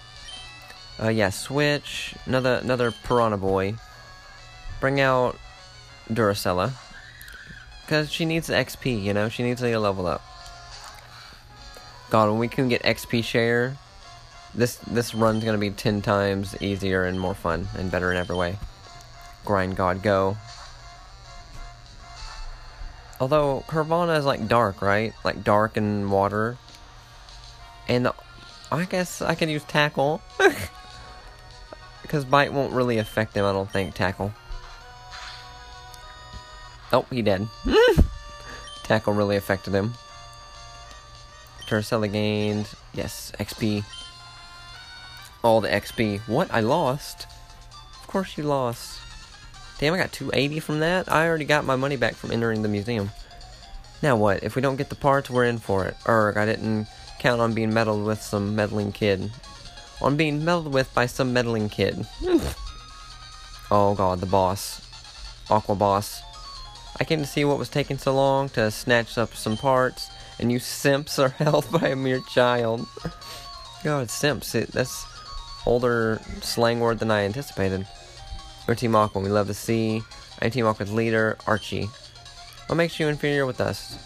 Uh, 1.02 1.10
yeah, 1.10 1.30
switch. 1.30 2.15
Another 2.26 2.60
another 2.63 2.91
Piranha 2.91 3.38
Boy. 3.38 3.76
Bring 4.80 5.00
out 5.00 5.38
Duracella. 6.10 6.71
Because 7.86 8.12
she 8.12 8.26
needs 8.26 8.50
XP, 8.50 9.02
you 9.04 9.13
know? 9.13 9.30
She 9.30 9.43
needs 9.43 9.62
to 9.62 9.80
level 9.80 10.08
up. 10.08 10.24
God, 12.10 12.30
when 12.30 12.39
we 12.39 12.48
can 12.48 12.67
get 12.67 12.82
XP 12.84 13.24
share, 13.24 13.78
this 14.54 14.78
this 14.88 15.13
run's 15.13 15.43
gonna 15.43 15.58
be 15.58 15.69
10 15.69 16.02
times 16.02 16.56
easier 16.62 17.04
and 17.04 17.19
more 17.19 17.36
fun 17.36 17.67
and 17.78 17.91
better 17.91 18.12
in 18.12 18.17
every 18.17 18.36
way. 18.36 18.58
Grind 19.43 19.76
God, 19.76 20.02
go. 20.02 20.38
Although, 23.19 23.63
Carvanha 23.67 24.17
is 24.17 24.26
like 24.26 24.48
dark, 24.48 24.82
right? 24.82 25.13
Like 25.24 25.43
dark 25.43 25.78
and 25.78 26.12
water. 26.12 26.58
And 27.88 28.10
I 28.71 28.86
guess 28.86 29.21
I 29.21 29.36
could 29.36 29.50
use 29.50 29.63
Tackle. 29.63 30.21
Because 32.02 32.24
Bite 32.24 32.54
won't 32.54 32.71
really 32.71 33.00
affect 33.00 33.36
him, 33.36 33.45
I 33.45 33.52
don't 33.52 33.69
think, 33.69 33.95
Tackle. 33.95 34.32
Oh, 36.91 37.06
he 37.10 37.21
dead. 37.21 37.48
Tackle 38.84 39.13
really 39.13 39.36
affected 39.36 39.74
him. 39.74 39.93
Duracella 41.67 42.12
gained, 42.12 42.69
yes, 42.93 43.32
XP. 43.39 43.84
All 45.43 45.62
the 45.62 45.69
XP. 45.69 46.19
What? 46.28 46.54
I 46.54 46.60
lost? 46.60 47.26
Of 48.02 48.08
course 48.08 48.38
you 48.38 48.43
lost. 48.43 49.00
Damn, 49.80 49.93
I 49.93 49.98
got 49.98 50.12
280 50.12 50.60
from 50.60 50.80
that? 50.80 51.12
I 51.12 51.28
already 51.28 51.45
got 51.45 51.65
my 51.65 51.76
money 51.76 51.98
back 51.98 52.15
from 52.15 52.32
entering 52.32 52.62
the 52.62 52.69
museum. 52.69 53.10
Now 54.02 54.15
what? 54.15 54.43
If 54.43 54.56
we 54.56 54.62
don't 54.62 54.76
get 54.76 54.89
the 54.89 54.95
parts, 54.95 55.30
we're 55.30 55.45
in 55.45 55.58
for 55.58 55.86
it. 55.86 55.95
Erg, 56.08 56.38
I 56.38 56.45
didn't 56.45 56.88
count 57.19 57.41
on 57.41 57.54
being 57.54 57.74
meddled 57.74 58.06
with 58.06 58.21
some 58.21 58.56
meddling 58.56 58.91
kid. 58.91 59.32
On 60.02 60.15
being 60.15 60.45
meddled 60.45 60.74
with 60.74 60.93
by 60.93 61.08
some 61.08 61.34
meddling 61.34 61.69
kid. 61.69 62.06
oh 63.71 63.95
god, 63.95 64.19
the 64.19 64.26
boss. 64.28 64.82
Aqua 65.50 65.76
boss. 65.76 66.21
I 66.99 67.03
came 67.03 67.19
to 67.19 67.25
see 67.25 67.43
what 67.43 67.60
was 67.60 67.69
taking 67.69 67.97
so 67.97 68.15
long 68.15 68.49
to 68.49 68.71
snatch 68.71 69.17
up 69.17 69.36
some 69.36 69.58
parts, 69.58 70.10
and 70.39 70.51
you 70.51 70.60
simps 70.60 71.19
are 71.19 71.29
held 71.38 71.69
by 71.71 71.89
a 71.89 71.95
mere 71.95 72.21
child. 72.21 72.88
God, 73.84 74.10
simps, 74.10 74.55
it, 74.55 74.71
that's 74.71 75.05
older 75.65 76.21
slang 76.41 76.79
word 76.79 76.99
than 76.99 77.12
I 77.12 77.23
anticipated. 77.23 77.86
We're 78.67 78.75
Team 78.75 78.95
Aqua, 78.95 79.21
we 79.21 79.29
love 79.29 79.47
the 79.47 79.53
sea. 79.53 80.01
I'm 80.41 80.51
Team 80.51 80.65
Aqua's 80.65 80.91
leader, 80.91 81.38
Archie. 81.45 81.89
What 82.67 82.75
makes 82.75 82.99
you 82.99 83.08
inferior 83.08 83.45
with 83.45 83.62
us? 83.62 83.97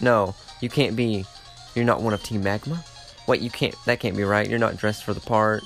No, 0.00 0.34
you 0.60 0.68
can't 0.68 0.96
be. 0.96 1.26
You're 1.74 1.84
not 1.84 2.00
one 2.00 2.14
of 2.14 2.22
Team 2.22 2.42
Magma? 2.42 2.82
Wait, 3.26 3.42
you 3.42 3.50
can't, 3.50 3.74
that 3.84 4.00
can't 4.00 4.16
be 4.16 4.24
right. 4.24 4.48
You're 4.48 4.58
not 4.58 4.76
dressed 4.76 5.04
for 5.04 5.12
the 5.12 5.20
part. 5.20 5.62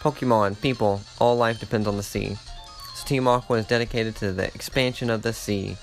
Pokemon, 0.00 0.60
people, 0.60 1.00
all 1.18 1.36
life 1.36 1.60
depends 1.60 1.86
on 1.86 1.96
the 1.96 2.02
sea. 2.02 2.36
So 2.94 3.06
Team 3.06 3.26
Aqua 3.26 3.58
is 3.58 3.66
dedicated 3.66 4.16
to 4.16 4.32
the 4.32 4.46
expansion 4.54 5.10
of 5.10 5.22
the 5.22 5.32
sea. 5.32 5.76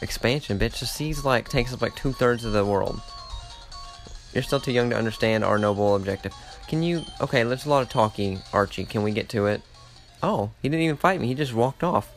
Expansion, 0.00 0.58
bitch. 0.58 0.80
The 0.80 0.86
sea's 0.86 1.24
like, 1.24 1.48
takes 1.48 1.72
up 1.72 1.82
like 1.82 1.94
two 1.94 2.12
thirds 2.12 2.44
of 2.44 2.52
the 2.52 2.64
world. 2.64 3.00
You're 4.32 4.42
still 4.42 4.60
too 4.60 4.72
young 4.72 4.90
to 4.90 4.96
understand 4.96 5.44
our 5.44 5.58
noble 5.58 5.94
objective. 5.94 6.34
Can 6.66 6.82
you, 6.82 7.02
okay, 7.20 7.42
there's 7.42 7.66
a 7.66 7.70
lot 7.70 7.82
of 7.82 7.88
talking, 7.88 8.40
Archie. 8.52 8.84
Can 8.84 9.02
we 9.02 9.12
get 9.12 9.28
to 9.30 9.46
it? 9.46 9.62
Oh, 10.22 10.50
he 10.60 10.68
didn't 10.68 10.82
even 10.82 10.96
fight 10.96 11.20
me. 11.20 11.28
He 11.28 11.34
just 11.34 11.54
walked 11.54 11.84
off. 11.84 12.10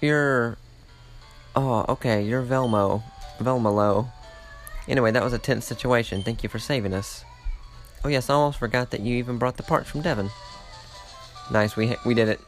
You're, 0.00 0.58
oh, 1.56 1.86
okay, 1.88 2.22
you're 2.22 2.42
Velmo. 2.42 3.02
Velmalo. 3.38 4.08
Anyway, 4.86 5.10
that 5.10 5.24
was 5.24 5.32
a 5.32 5.38
tense 5.38 5.64
situation. 5.64 6.22
Thank 6.22 6.42
you 6.42 6.48
for 6.48 6.58
saving 6.58 6.92
us. 6.92 7.24
Oh 8.04 8.08
yes, 8.08 8.28
I 8.28 8.34
almost 8.34 8.58
forgot 8.58 8.90
that 8.90 9.00
you 9.00 9.16
even 9.16 9.38
brought 9.38 9.56
the 9.56 9.62
parts 9.62 9.88
from 9.88 10.02
Devon. 10.02 10.30
Nice, 11.50 11.76
we 11.76 11.96
we 12.04 12.14
did 12.14 12.28
it. 12.28 12.40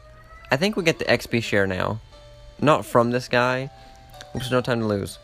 I 0.51 0.57
think 0.57 0.75
we 0.75 0.83
get 0.83 0.99
the 0.99 1.05
XP 1.05 1.43
share 1.43 1.67
now. 1.67 1.99
Not 2.59 2.85
from 2.85 3.11
this 3.11 3.27
guy. 3.27 3.69
There's 4.33 4.51
no 4.51 4.61
time 4.61 4.79
to 4.79 4.85
lose. 4.85 5.19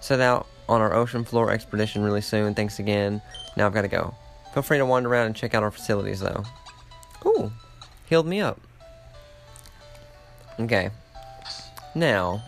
Set 0.00 0.20
out 0.20 0.46
on 0.68 0.80
our 0.80 0.94
ocean 0.94 1.24
floor 1.24 1.50
expedition 1.50 2.02
really 2.02 2.20
soon. 2.20 2.54
Thanks 2.54 2.78
again. 2.78 3.22
Now 3.56 3.66
I've 3.66 3.74
got 3.74 3.82
to 3.82 3.88
go. 3.88 4.14
Feel 4.52 4.62
free 4.62 4.78
to 4.78 4.86
wander 4.86 5.08
around 5.08 5.26
and 5.26 5.36
check 5.36 5.54
out 5.54 5.62
our 5.62 5.70
facilities 5.70 6.20
though. 6.20 6.44
Ooh, 7.26 7.52
healed 8.06 8.26
me 8.26 8.40
up. 8.40 8.60
Okay. 10.60 10.90
Now, 11.94 12.42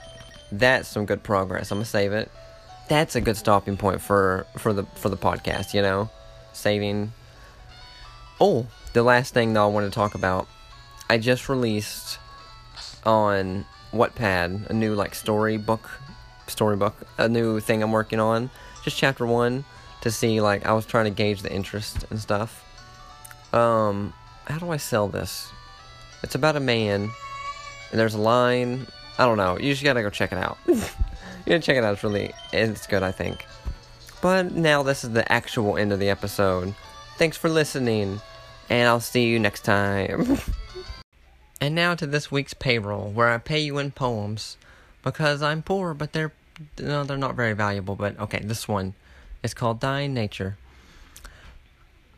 that's 0.53 0.89
some 0.89 1.07
good 1.07 1.23
progress. 1.23 1.71
I'm 1.71 1.79
gonna 1.79 1.87
save 1.87 2.13
it 2.13 2.31
that's 2.89 3.17
a 3.17 3.21
good 3.21 3.37
stopping 3.37 3.77
point 3.77 4.01
for 4.01 4.47
for 4.57 4.73
the 4.73 4.85
for 4.95 5.09
the 5.09 5.17
podcast. 5.17 5.75
You 5.75 5.83
know, 5.83 6.11
saving. 6.53 7.13
Oh, 8.41 8.67
the 8.93 9.03
last 9.03 9.35
thing 9.35 9.55
that 9.55 9.61
I 9.61 9.67
want 9.67 9.91
to 9.91 9.95
talk 9.95 10.15
about. 10.15 10.47
I 11.09 11.19
just 11.19 11.49
released 11.49 12.19
on 13.05 13.65
Wattpad 13.93 14.69
a 14.69 14.73
new 14.73 14.95
like 14.95 15.15
storybook, 15.15 15.89
storybook, 16.47 16.97
a 17.19 17.29
new 17.29 17.61
thing 17.61 17.83
I'm 17.83 17.93
working 17.93 18.21
on. 18.21 18.51
Just 18.83 18.97
chapter 18.97 19.27
one 19.27 19.65
to 20.03 20.11
see 20.11 20.41
like 20.41 20.67
I 20.67 20.73
was 20.73 20.87
trying 20.87 21.05
to 21.05 21.11
gauge 21.11 21.43
the 21.43 21.53
interest 21.53 22.05
and 22.11 22.19
stuff. 22.19 22.65
Um, 23.53 24.13
how 24.47 24.59
do 24.59 24.71
I 24.71 24.77
sell 24.77 25.09
this? 25.09 25.51
It's 26.23 26.35
about 26.35 26.57
a 26.57 26.61
man, 26.61 27.11
and 27.91 28.01
there's 28.01 28.15
a 28.15 28.21
line. 28.21 28.87
I 29.19 29.25
don't 29.25 29.37
know. 29.37 29.59
You 29.59 29.73
just 29.73 29.85
gotta 29.85 30.03
go 30.03 30.11
check 30.11 30.33
it 30.33 30.39
out. 30.39 30.59
you 30.67 30.77
gotta 31.47 31.61
check 31.61 31.77
it 31.77 31.85
out. 31.85 31.95
It's 31.95 32.05
really, 32.05 32.33
it's 32.53 32.87
good, 32.87 33.03
I 33.03 33.13
think. 33.13 33.47
But 34.21 34.53
now 34.53 34.83
this 34.83 35.05
is 35.05 35.11
the 35.11 35.31
actual 35.31 35.77
end 35.77 35.93
of 35.93 36.01
the 36.01 36.11
episode. 36.11 36.75
Thanks 37.17 37.37
for 37.37 37.49
listening, 37.49 38.21
and 38.69 38.89
I'll 38.89 39.01
see 39.01 39.27
you 39.29 39.39
next 39.39 39.63
time. 39.63 40.39
and 41.61 41.75
now 41.75 41.95
to 41.95 42.07
this 42.07 42.31
week's 42.31 42.55
payroll, 42.55 43.11
where 43.11 43.29
I 43.29 43.39
pay 43.39 43.61
you 43.61 43.79
in 43.79 43.91
poems 43.91 44.57
because 45.03 45.43
I'm 45.43 45.63
poor, 45.63 45.95
but 45.95 46.13
they're 46.13 46.33
no, 46.79 47.05
they're 47.05 47.17
not 47.17 47.35
very 47.35 47.53
valuable. 47.53 47.97
But 47.97 48.19
okay, 48.19 48.41
this 48.43 48.67
one 48.67 48.95
is 49.43 49.55
called 49.55 49.81
Dying 49.81 50.15
Nature. 50.15 50.57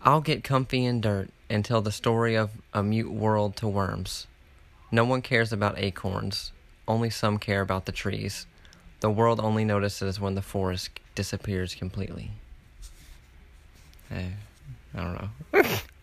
I'll 0.03 0.21
get 0.21 0.45
comfy 0.45 0.85
in 0.85 1.01
dirt 1.01 1.31
and 1.51 1.65
tell 1.65 1.83
the 1.83 1.93
story 1.93 2.37
of 2.37 2.51
a 2.73 2.83
mute 2.83 3.11
world 3.11 3.57
to 3.57 3.69
worms. 3.69 4.27
No 4.91 5.05
one 5.05 5.23
cares 5.23 5.53
about 5.53 5.79
acorns, 5.79 6.53
only 6.87 7.11
some 7.11 7.39
care 7.39 7.61
about 7.61 7.85
the 7.87 7.93
trees. 7.93 8.47
The 9.01 9.11
world 9.11 9.41
only 9.41 9.65
notices 9.65 10.21
when 10.21 10.35
the 10.35 10.43
forest 10.43 10.91
disappears 11.15 11.75
completely. 11.75 12.31
Hey, 14.09 14.33
I 14.95 15.01
don't 15.03 15.15
know. 15.53 15.63